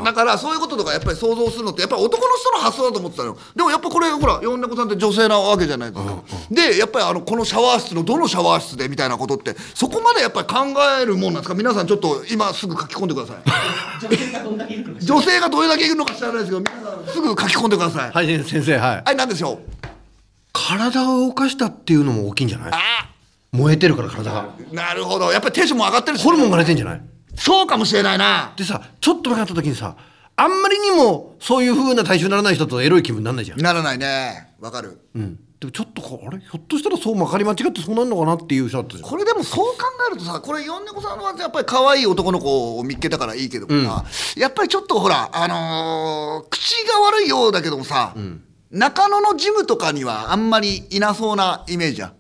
[0.04, 3.38] だからそういうこととかやっぱり想像するのってやっぱり男の人の発想だと思ってたのよ。
[3.56, 11.54] でもやっぱこれほら四猫さんって女性なわけじゃないですか、でやっぱりあのこのシャワー室のどのシャワー室でみたいなことってそこまでやっぱり考えるもんなんですか？
[11.56, 13.38] 皆さんちょっと今すぐ書き込んでください。
[14.02, 18.12] 女性がどんだけいるのか女性がどれだけいるのか知らないですけど皆さんすぐ書き込んでください。
[18.12, 19.04] はい先生はい。
[19.04, 19.60] はい何でしょう？
[20.52, 22.72] 体を動かしたっていうのも大きいんじゃない？
[22.74, 22.78] あ
[23.52, 24.50] 燃えてるから体が。
[24.72, 25.32] なるほど。
[25.32, 27.02] やっぱりテンションも上がってるしホルモンが出てんじゃない？
[27.36, 28.54] そうかもしれないな。
[28.58, 29.96] でさちょっと前になった時にさ
[30.36, 34.54] あんまりにもそういう風な体重にならない人とエロい気分にならないじゃん、ならないね。
[34.60, 35.00] わかる。
[35.14, 36.40] うん、でもちょっとこうあれ？
[36.40, 39.10] ひょっとしたらそうまかり間違ってそうなるのかなっていう人だったじゃん。
[39.10, 44.06] これでもそう考えるとさこれ四猫さんはやっぱり可愛い男の子を見っけたからいいけどもさ、
[44.38, 48.16] やっぱりちょっとほらあのー口が悪いようだけどもさ、
[48.72, 52.14] 中野のジムとかにはあんまりいなそうなイメージじゃん。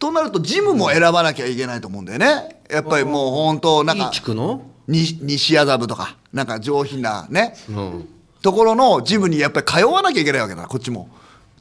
[0.00, 2.62] となるとジムも選ばなきゃいけないと思うんだよね。
[2.70, 4.62] やっぱりもう本当なんか地区の？
[4.88, 8.08] に西麻布とかなんか上品なね、うん。
[8.42, 11.08] ところのジムにやっぱり通わなきゃいけないわけだこっちも。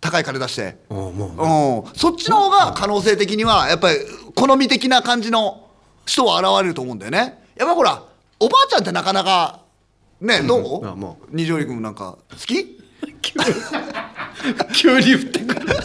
[0.02, 0.78] 高い金出して。
[0.90, 3.98] ああもううん、そっちの方が可能性的にはやっぱり
[4.34, 5.68] 好み的な感じの
[6.06, 7.44] 人は現れると思うんだよね。
[7.58, 8.02] やっぱほら
[8.40, 9.60] おばあちゃんってなかなか
[10.22, 12.80] ねどう、二条陸もなんか好き？
[14.74, 15.76] 急に 振ってくる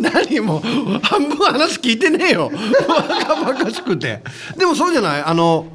[0.00, 0.60] 何もう
[1.02, 2.50] 半分話聞いてねえよ。
[2.88, 4.22] バカバカしくて。
[4.56, 5.22] でもそうじゃない？
[5.22, 5.66] あの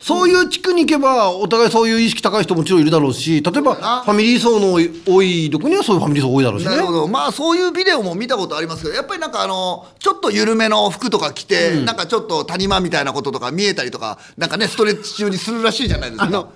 [0.00, 6.70] そういう地区に行けばお互いそういう意識高い人もちろんいるだろうし例えばフなァミリー層の多いとこにはそういうファミリー層多いだろうしね。
[6.70, 7.08] なるほど。
[7.08, 16.24] まあそういうビデオも見たことありますけどやっぱりなんかあのちょっと緩めの服とか着て、なんかちょっと谷間みたいなこととか見えたりとかなんかねストレッチ中にするらしいじゃないですか。
[16.26, 16.52] あの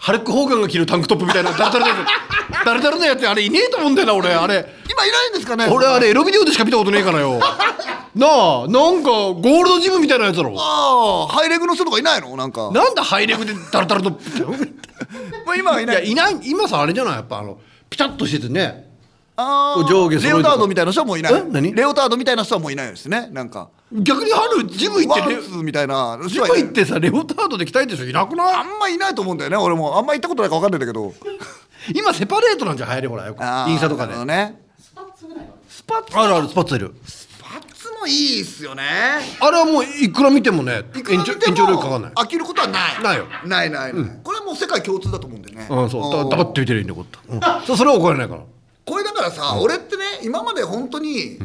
[0.00, 4.66] ハルク・ホーガンが着るタンクトップみたいなダルダルのやつダルダルのやつあれいねえと思うんだよな俺あれ。
[4.90, 7.38] 今いないんですかね俺あれエロビデオでしか見たことねえからよ。
[8.16, 10.54] なあなんかゴールドジムみたいなやつだろ。
[10.58, 12.34] ああハイレグの人とかいないの？
[12.36, 12.70] なんか。
[12.72, 14.18] なんだハイレグでダルダルと。
[15.56, 15.86] 今はいい。
[15.86, 17.14] ないやいない今さあれじゃない？
[17.16, 17.58] やっぱあの
[17.88, 18.89] ピタッとしててね
[19.88, 21.34] 上下レオタードみたいな人はもういない。
[21.34, 21.74] え何？
[21.74, 23.70] レオタードみたいな人はもういないですねなんか。
[23.92, 28.54] 逆に春ジム行ワってレンツーみたいなジム行ってさレオタードで着たいでしょいなくない？
[28.54, 29.98] あんまいないと思うんだよね俺も。
[29.98, 31.12] あんま行ったことないか分かんないんだけど。
[31.94, 33.36] 今セパレートなんじゃん流行りほらよ
[33.68, 34.24] インスタとかで。
[34.24, 34.60] ね。
[34.78, 35.50] スパッツぐらいは。
[35.68, 36.18] スパッツ？
[36.18, 36.94] あるあるスパッツいる。
[37.42, 38.82] パッツもいいっすよね。
[39.40, 42.12] あれはもういくら見てもねいくら見ても延長延長料金かかんない。
[42.12, 43.02] 飽きることはない。
[43.02, 43.24] ないよ。
[43.46, 45.66] ないないない、これはもう世界共通だと思うんだよね。
[45.68, 46.02] うんそう。
[46.16, 46.28] だん。
[46.28, 47.58] 黙って見てるいいんだよこうやって。
[47.58, 47.66] うん。
[47.66, 48.42] そそれは怒られないから
[48.86, 51.38] これだからさ、俺ってね今まで本当に、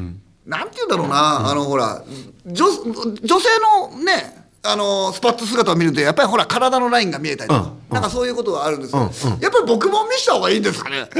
[0.45, 2.03] なんて言うんだろうな、あのほら
[2.45, 3.47] 女女性
[3.91, 7.93] のねあのスパッツ姿を見るとやっぱりほら体のラインが見えたりとか、うん。
[7.93, 9.03] なんかそういうことがあるんですけど、
[9.41, 11.07] やっぱり僕も見した方がいいんですかね。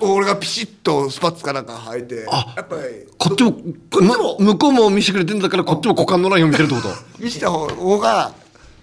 [0.00, 2.82] 俺がピシッとスパッツかなんか履いてあやっぱり
[3.18, 6.88] こっちもこっちもむ向こうも見せてくれてんだからこっちも股間のラインを見てるってこと？
[7.18, 7.66] 見せた方
[7.98, 8.32] が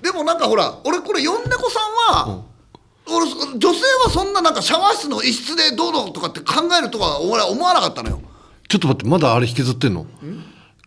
[0.02, 1.80] でもなんかほら俺これ四猫さ
[2.12, 2.42] んは、
[3.10, 3.26] 俺
[3.58, 8.22] 女性はそんななんかシャワー室の一室でどうのとかって考えるとは俺は思わなかったのよ。
[8.68, 10.06] ちょっと待ってまだあれ引きずってんの？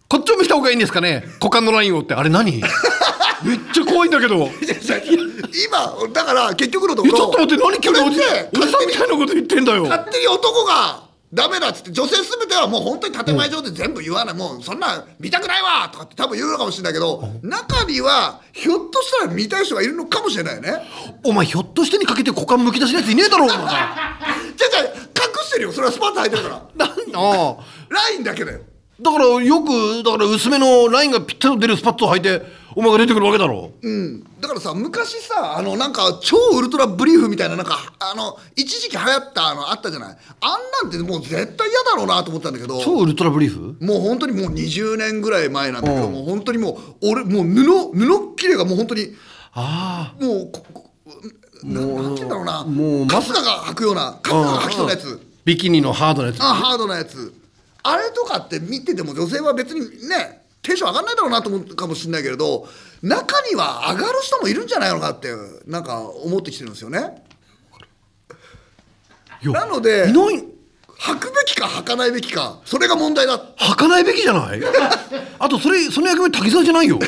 [0.09, 1.25] こっちを見せた方がいいんですかね？
[1.41, 2.15] 股間のラインをって。
[2.15, 2.61] あれ何？
[3.43, 4.37] めっちゃ怖いんだけど。
[4.37, 9.85] 今だから結局のところえちょっと待って何急におじさんみたいなこと言ってんだよ。
[9.85, 11.03] 勝手に男が
[11.33, 20.73] ダメだっつって女性すべてはもう本当に建前上で全部言わない、もうそんな見たくないわとかって多分言うのかもしれないけど、中にはひょっとしたら見たい人がいるのかもしれないよね。
[21.25, 23.57] お前ひょっとしてにかけて股間むき出しのやついねえだろお前。
[23.59, 24.09] じゃあ
[24.57, 25.73] じゃあ隠してるよ。
[25.73, 26.63] それはスパッツ履いてるから。
[26.77, 27.57] なんあ
[27.89, 28.61] ラインだけだよ
[29.03, 32.43] だからよくだから薄めのラインがぴったりと出るスパッツを履いて
[32.77, 33.73] お前が出てくるわけだろ。
[33.83, 40.19] うん、だからさ昔さあのなんか超ウルトラブリーフみたいななんかあの一時期流行ったあのあったじゃない。
[40.41, 40.47] あ
[40.85, 42.81] んなんてもう絶対嫌だろうなと思ったんだけど。
[42.81, 43.77] 超ウルトラブリーフ？
[43.85, 46.13] もう本当にもう20年ぐらい前なんだけど、うん。
[46.13, 49.15] もう本当にもう俺もう布布切れがもう本当に
[49.55, 50.91] あもうここ
[51.65, 52.65] ななんて言うんだろうな。
[52.65, 55.27] もうま春日が履くような春日が履きそうなやつ。
[55.45, 56.41] ビキニのハードなやつ。
[56.41, 57.35] あハードなやつ
[57.83, 62.69] あれとかって見てても女性は別にねテンション上がんないだろうなと思うかもしれないけれど
[63.03, 65.29] 中には上がる人もいるんじゃないのかって
[65.67, 67.25] なんか思ってきてるんですよね。
[69.43, 70.45] なのでいない。
[71.01, 73.39] 履くべきか履かないべきかそれが問題だ。
[73.39, 74.61] 履かないべきじゃない？
[75.39, 76.99] あとそれその役目滝沢じゃないよ。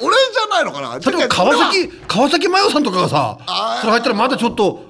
[0.00, 0.98] 俺じゃないのかな？
[0.98, 3.38] 例えば川崎川崎麻世さんとかがさ
[3.80, 4.84] それ入ったらまだちょっと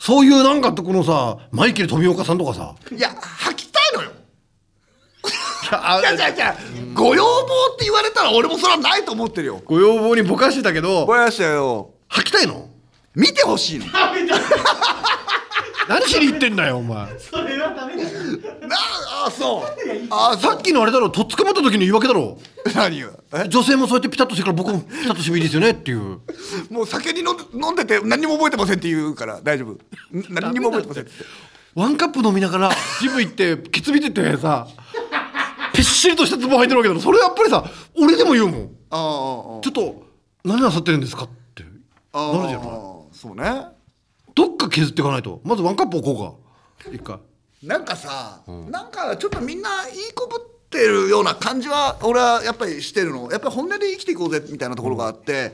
[0.00, 2.74] そういうなんかとこのさマイケル富岡さんとかさ。
[2.90, 3.54] いや履
[5.70, 6.56] いやいやいやいや
[6.94, 7.28] ご要望
[7.74, 9.62] って言われたら俺もそれはないと思ってるよ。
[9.64, 11.90] ご要望にぼかしてたけどぼやしたよ。
[12.10, 12.68] 履きたいの？
[13.14, 13.86] 見てほしいの。
[15.88, 17.18] 何しに行ってんだよお前。
[17.18, 18.08] それはダメだよ。
[18.68, 18.76] な
[19.26, 19.62] あそう。
[20.10, 21.08] あさっきのあれだろ。
[21.08, 22.38] とっ捕まった時の言い訳だろ。
[22.74, 23.10] 何よ？
[23.32, 23.48] え？
[23.48, 26.20] 女性もそうやってピタッとしてから僕もピタッとしてもいいですよねっていう。
[26.70, 29.70] もう酒に飲んで飲んでて何にも覚えてませんって言うから大丈夫。
[29.72, 29.78] ん
[30.28, 31.12] 何にも覚えてませんって。
[31.74, 34.77] ワンカップ飲みながらジム行ってケツ見ててさぴ
[35.80, 37.64] っしりとしたズボン履いてるわけだろそれやっぱりさ
[37.96, 38.76] 俺でも言うもん。
[38.90, 40.02] あああちょっと
[40.44, 41.64] 何なさってるんですかって。
[42.12, 42.68] あなるじゃない
[43.12, 43.66] そうね。
[44.34, 45.40] どっか削っていかないと。
[45.44, 46.40] まずワンカップ置こ
[46.80, 46.92] うか。
[46.92, 47.18] 一回。
[47.62, 53.30] なんかさ、なんかちょっとみんないい子ぶってるような感じは俺はやっぱりしてるの。
[53.30, 55.52] やっぱり本音で生きていこうぜみたいなところがあって、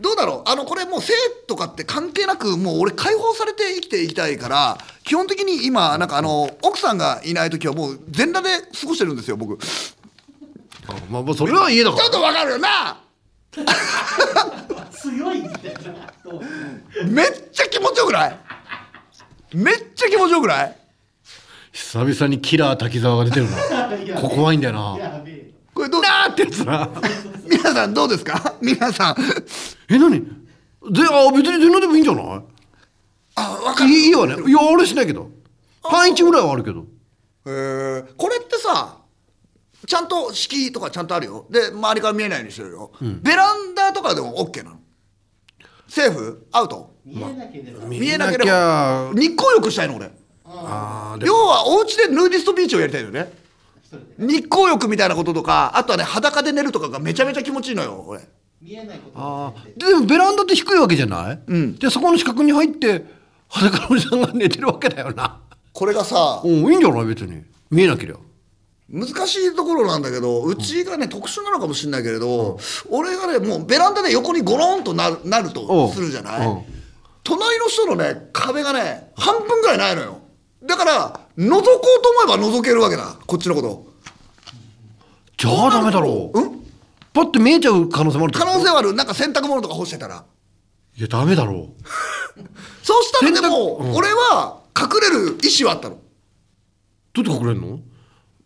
[0.00, 0.50] どうだろう？
[0.50, 1.12] あのこれもう性
[1.46, 9.58] とかって関係なくもう俺解放されて生きていきたいから基本的に今なんかあの奥さんがいない時はもう全裸で過ごしてるんですよ僕。
[9.58, 9.94] ち
[11.10, 12.04] まあまあそれは家だから。
[12.04, 13.02] ょっとわかるよな！
[14.92, 15.80] 強いみたいな
[17.06, 18.38] めっちゃ気持ちよくない？
[19.54, 20.76] めっちゃ気持ちよくない？
[21.78, 23.56] 久々にキラー滝沢が出てるな。
[24.20, 25.22] ここ怖いんだよな。
[25.72, 26.02] これどう？
[26.02, 26.90] なーってやつな。
[27.48, 28.56] 皆さんどうですか？
[28.60, 29.16] 皆さん。
[29.88, 30.20] え何？
[30.20, 30.26] で
[31.08, 32.24] あ別に全裸でもいいんじゃない？
[33.36, 33.90] あわかる。
[33.90, 34.34] いいわね。
[34.34, 35.30] いやあれしないけど。
[35.82, 36.84] パンイチぐらいはあるけど。
[37.46, 38.14] へー。
[38.16, 38.98] これってさ
[39.86, 41.46] ちゃんと敷居とかちゃんとあるよ。
[41.48, 44.80] で周りから見えないようにしてるよ、ベランダとかでも OK なの。
[45.86, 46.46] セーフ？
[46.50, 46.92] アウト？
[47.06, 47.86] 見えなければ。
[47.86, 49.10] 見えなければ。
[49.10, 49.12] ゃ。
[49.14, 50.10] 日光浴したいの俺
[51.24, 53.32] 要はお家でヌーディストビーチをやりたいよね。
[54.18, 58.20] 日光浴みたいなこととかあとはね裸で寝るとかがめちゃめちゃ気持ちいいのよ俺。
[58.60, 61.76] 見えないことあでもベランダって低いわけじゃない、うん。
[61.76, 63.04] でそこの四角に入って
[63.48, 65.40] 裸のおじさんが寝てるわけだよな。
[65.72, 67.44] これがさうんいいんじゃない別に。
[67.70, 68.16] 見えなけりゃ。
[68.90, 72.58] 難しいところなんだけどうちがね特殊なのかもしれないけれど、
[72.90, 76.62] 俺がねもうベランダで横にゴロンとなるなるおとうするじゃない、うん。
[77.22, 80.20] 隣の人のね壁がね半分ぐらいないのよ
[80.62, 81.70] だから覗こうと
[82.26, 83.16] 思えば覗けるわけだ。
[83.26, 83.86] こっちのこと。
[85.36, 86.38] じゃあダメだろう。
[86.40, 86.58] うん？
[87.12, 88.92] パッて見えちゃう可能性もある可能性はある。
[88.94, 90.24] なんか洗濯物とか干してたら。
[90.96, 91.68] いやダメだろ
[92.82, 93.94] そうしたらでも、洗濯うん。
[93.96, 95.94] 俺は隠れる意思はあったの。
[95.96, 95.98] う
[97.14, 97.78] どうやって隠れんの？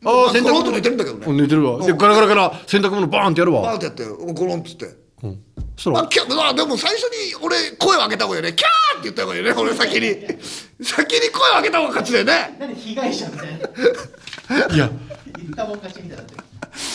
[0.03, 1.27] まあゴロンと寝てるんだけどね。
[1.27, 1.85] うん寝てるわ。
[1.87, 3.63] でガラガラガラ洗濯物バーンってやるわ。
[3.63, 4.97] バーンってやってゴロンっつって。
[5.23, 5.43] うん
[5.83, 8.55] そあキャまあでも最初に俺声を上げた方がいいよね。
[8.55, 9.59] キャーって言った方がいいよね。
[9.61, 10.85] 俺先に。
[10.85, 12.57] 先に声を上げた方が勝ちだよね。
[12.61, 14.75] 何被害者みたいな。
[14.77, 14.91] いや。
[15.39, 16.43] 言ったもん勝ちみたいになってる。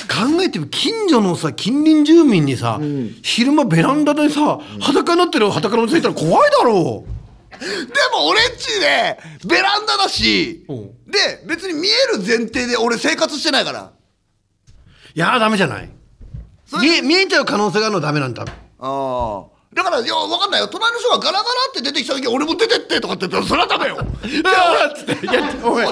[0.08, 2.80] 考えてみ近所のさ近隣住民にさ、
[3.24, 7.60] 昼間ベランダでさ裸になってる裸のおじさんいたら怖いだろう。
[7.60, 7.68] で
[8.14, 10.74] も俺んちでベランダだしう。
[10.74, 13.92] んで別に見える前提で俺生活してないから。
[15.14, 15.90] いやダメじゃない。
[16.82, 18.46] 見え見えちゃう可能性があるのはダメなんだ
[18.80, 20.68] ああだからいや分かんないよ。
[20.68, 23.98] 隣の人がガラガラって出てきた時俺も出てってとかって言ったらそれはダメよ。
[24.00, 24.04] あ
[24.90, 25.92] あっつっていやお前え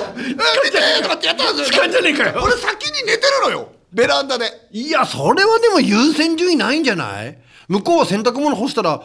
[0.63, 2.41] 出てとかってやったら痴漢じゃねえかよ。
[2.43, 3.71] 俺先に寝てるのよ。
[3.91, 4.45] ベランダで。
[4.71, 7.38] いやそれはでも優先順位ないんじゃない？
[7.67, 9.04] 向こうは洗濯物干したら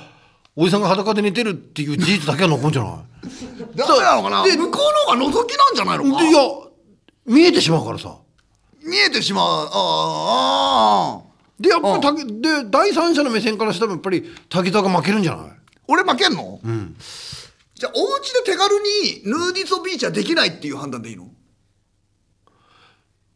[0.56, 2.92] おじさんが裸で寝てるっていう事実だけは残るんじゃない？
[3.76, 4.44] ダメなのかな？
[4.44, 6.22] で向こうの方が覗きなんじゃないのか？
[6.22, 6.40] でいや
[7.26, 8.16] 見えてしまうからさ。
[8.82, 9.68] 見えてしまう。
[9.72, 11.29] ああ
[11.60, 12.24] でやっぱりたで
[12.70, 15.46] 第三者の目線からしたらやっぱり滝沢が負けるんじゃない？
[15.86, 16.58] 俺負けんの、
[17.74, 21.28] じゃあお家で手軽にヌーディストビーチはできないっていう判断でいいの？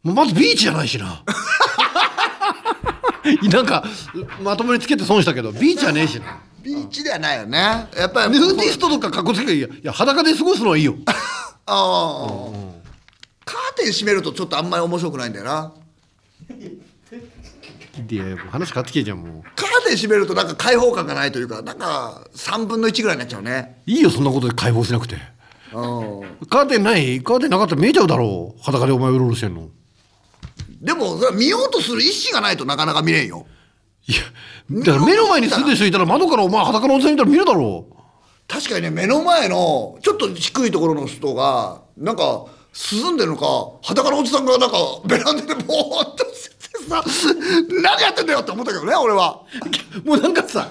[0.03, 1.23] まずビーチじゃないしな。
[3.51, 3.83] なんか
[4.41, 6.39] まともにつけて損したけどビーチじゃねえしな。
[6.63, 7.87] ビーチではないよね。
[7.95, 10.95] やっぱりヌーディストとかかっこつけていいやいや裸で過ごすのはいいよ。
[11.67, 11.71] ああ、
[13.45, 15.73] カーテン閉めるとちょっとあんまり面白くないんだよな
[18.09, 19.43] いや話変わってきてんじゃんもう。
[19.55, 23.81] カーテン閉めるとなんか開放感がないというかなんか3分の1ぐらいになっちゃうね。
[23.85, 25.15] いいよそんなことで解放しなくて。
[25.73, 26.47] うん。
[26.47, 28.61] カーテンないカーテンなかったら見えちゃうだろう。
[28.61, 29.69] 裸でお前うろうろしてんの。
[30.81, 33.45] でもそれは見ようとする意思がないとなかなか見れんよ。
[34.07, 34.21] いや
[34.83, 37.87] だから目の前に住んでる人いたら窓からお前裸のおじさんいたら見るだろ。
[37.89, 37.95] う
[38.47, 42.45] 確かにね目の前のちょっと低いところの人がなんか
[42.91, 43.45] 涼んでるのか
[43.83, 47.03] 裸のおじさんがなんかベランダでぼーっとしてさ
[47.81, 49.41] 何やってんだよって思ったけどね俺は。
[50.03, 50.69] もうなんかさ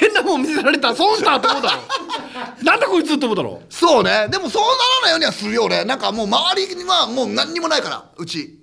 [0.00, 1.78] 変なもん見せられたら損したって思うだろ。
[2.64, 3.60] なんだこいつって思うだろ。
[3.68, 4.28] そうね。
[4.30, 5.84] でもそうならないようにはするよ俺。
[5.84, 8.58] なんかもう周りにはもう何にもないからうち。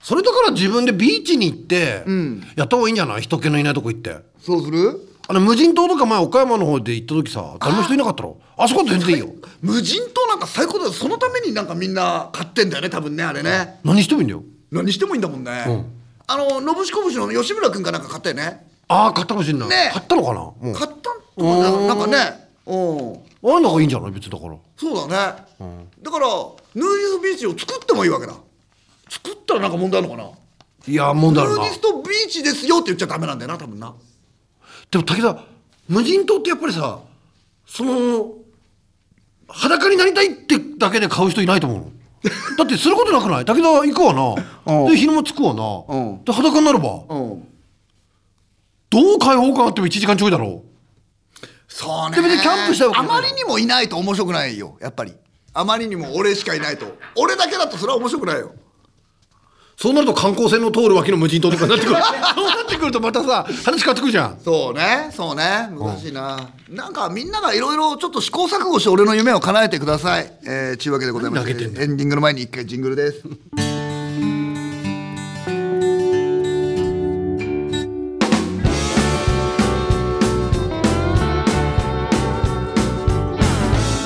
[0.00, 2.04] それだから自分でビーチに行って、
[2.56, 3.22] やった方がいいんじゃない？
[3.22, 4.16] 人気のいないとこ行って。
[4.40, 5.09] そうする？
[5.30, 8.36] あの無人島とか前岡山の方で行った時さ誰も人いなかったろ？
[8.56, 9.28] あそこ全然いいよ。
[9.62, 10.92] 無人島なんか最高だよ。
[10.92, 13.78] そのためになんかみんな買ってんだよね多分ねあれね。
[13.84, 14.42] 何してもいいんだよ。
[14.72, 15.86] 何してもいいんだもんね、うん。
[16.26, 18.66] あののぶしこぶしの吉村君かなんか買ったよね。
[18.88, 20.74] ああ買ったかもしれない、ね買ったのかな、うん。
[20.74, 22.50] 買ったのかななんかね。
[22.66, 22.76] う
[23.46, 23.54] ん。
[23.54, 24.10] あんながいいんじゃない？
[24.10, 24.56] 別にだから。
[24.76, 25.44] そうだね、
[26.02, 26.26] だから
[26.74, 28.34] ヌーディストビーチを作ってもいいわけだ。
[29.08, 30.30] 作ったらなんか問題あるのかな？
[30.88, 31.58] いや問題あるな。
[31.60, 33.94] ヌーディストビーチですよって言っちゃダメなんだよな多分な
[34.90, 35.44] でもただ
[35.88, 37.00] 無人島ってやっぱりさ
[37.66, 38.32] その
[39.48, 41.90] 裸になりたいってだけで買う人いないと思うの。
[42.58, 43.44] だってすることなくない？
[43.44, 44.36] ただ行くわ
[44.66, 44.84] うん。
[44.84, 46.12] なで昼間着くわうん。
[46.18, 47.48] なで裸になればうん。
[48.90, 50.62] どう開放感あっても1時間ちょいだろ
[51.68, 52.16] そうね。
[52.16, 55.14] で別にキャンプしたあまりにもいないと面白くないよやっぱり。
[55.52, 56.96] あまりにも俺しかいないと。
[57.16, 58.52] 俺だけだとそれは面白くないよ
[59.82, 61.96] そうなると観光船の通る脇の無人島とかになってくる。
[62.36, 64.36] そうなってくるとまたさ話変わってくるじゃん。
[64.44, 65.70] そうねそうね。
[65.72, 70.30] 難しいな、なんかみんながいろいろちょっと試行錯誤して俺の夢を叶えてください。
[70.44, 73.22] えー、ちゅうわけでございましてエンディングの前に一回ジングルです。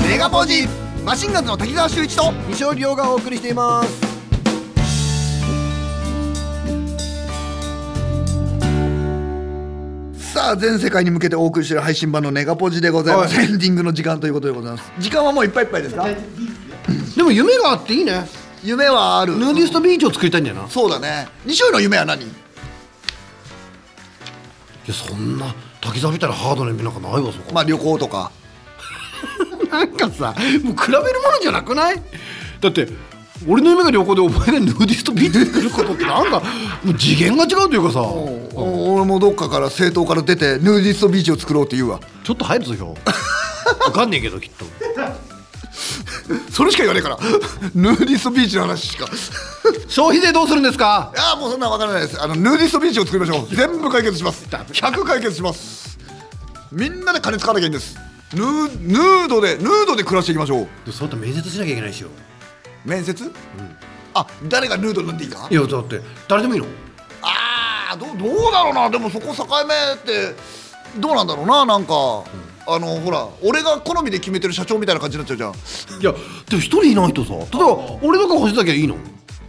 [0.08, 0.68] ネガポジ
[1.04, 4.13] マシンガンズの滝沢秀一と西尾亮がお送りしています
[10.44, 14.92] さあ全世界に向けてお送りしている配信版のネガポジでございます、エンディングの時間ということでございます。
[14.98, 16.06] 時間はもういっぱいいっぱいですか？
[17.16, 18.26] でも夢があっていいね。
[18.62, 19.38] 夢はある。
[19.38, 20.66] ヌーディストビーチを作りたいんだよな。
[20.66, 21.28] いそうだね。
[21.46, 22.26] 西尾の夢は何？
[24.86, 27.54] やそんな滝沢みたいなハードな夢なんかないわそこ。
[27.54, 28.30] まあ旅行とか。
[29.72, 32.02] なんかさもう比べるものじゃなくない？
[32.60, 32.86] だって
[33.46, 36.40] 俺の夢が旅行でお前がヌーディストビーチに来ることってなんか
[36.82, 38.00] もう次元が違うというかさ。
[38.02, 42.00] お俺もどっかから政党から出てヌーディストビーチを作ろうって言うわ。
[42.22, 43.00] ちょっと入るぞ今日。
[43.86, 44.64] わかんねえけどきっと。
[46.50, 47.18] それしか言わないから。
[47.74, 49.06] ヌーディストビーチの話しか。
[49.88, 51.12] 消費税どうするんですか？
[51.14, 52.22] いやもうそんなん分からないです。
[52.22, 53.54] あのヌーディストビーチを作りましょう。
[53.54, 54.46] 全部解決します。
[54.48, 55.98] 100解決します。
[56.72, 57.96] みんなで金使わなきゃいいんです。
[58.32, 60.68] ヌーヌードでヌードで暮らしていきましょう。
[60.86, 62.08] でそうやって面接しなきゃいけないしよ
[62.84, 63.32] 面接、
[64.12, 65.48] あ誰がヌードになっていいか？
[65.50, 66.66] いやだって誰でもいいの。
[67.22, 68.90] ああどうどうだろうな。
[68.90, 70.34] でもそこ境目って
[70.98, 71.64] どうなんだろうな。
[71.64, 71.94] なんか、
[72.66, 76.00] あのほら俺が好みで決めてる社長みたいな感じになっちゃうじゃん。
[76.00, 76.12] いや
[76.48, 77.32] でも一人いないとさ。
[77.32, 78.94] 例えば俺とか星だけいいの。
[78.94, 78.98] い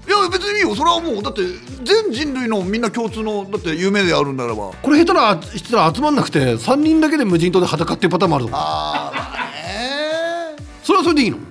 [0.09, 0.75] や別にいいよ。
[0.75, 1.41] それはもうだって
[1.83, 4.71] 全人類のみんな共通のだって夢であるんだからば。
[4.81, 8.51] これ下手なしたら集まんなくて3人だけで無人島で裸っていうパターンもあるぞ。
[8.53, 10.55] ああまあね。
[10.83, 11.38] それはそれでいいの。
[11.38, 11.47] なん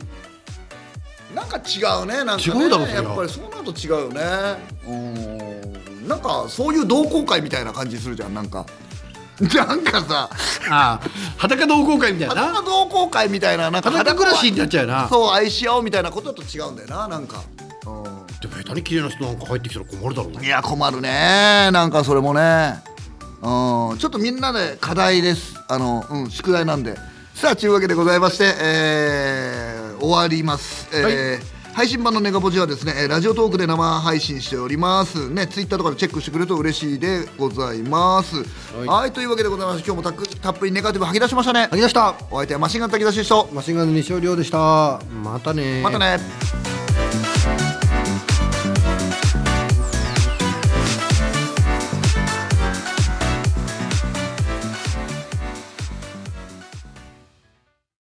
[1.61, 2.65] か違うねなんかね。
[2.65, 4.21] 違うだろやっぱりそうなると違うよね。
[4.87, 4.93] う
[6.05, 6.09] ん。
[6.09, 8.67] なんかそういう同好会みたいな感じするじゃんなんか。
[9.41, 10.31] なんかさ。
[10.71, 11.01] ああ
[11.39, 12.35] 裸同好会みたいな？
[12.35, 17.85] 裸同好会みたいななんか裸暮らしになっちゃうよなそう愛し合おうみたいなことだと違うんだよななんか、う
[18.41, 21.71] でも下手に綺麗な人なんか入ってきたら困るだろうん、いや困るね。
[21.73, 22.81] なんかそれもね。
[23.43, 23.99] うん。
[23.99, 25.55] ちょっとみんなで課題です。
[25.69, 26.97] あの、うん、宿題なんで。
[27.35, 35.29] さあというわけでございまして、えー終わります、えー配信版のネガポジはですねえーラジオトークで生配信しております。
[35.29, 38.37] ねツイッターとかでチェックしてくれると嬉しいでございます。
[38.87, 41.63] はい、というわけでございまして今日もたっくたっぷりネガティブ吐き出しましたね。
[41.63, 42.15] 吐き出した。
[42.31, 43.49] お相手はマシンガン滝田しと。
[43.53, 45.01] マシンガンズ西尾亮でした。
[45.25, 46.21] またねまたね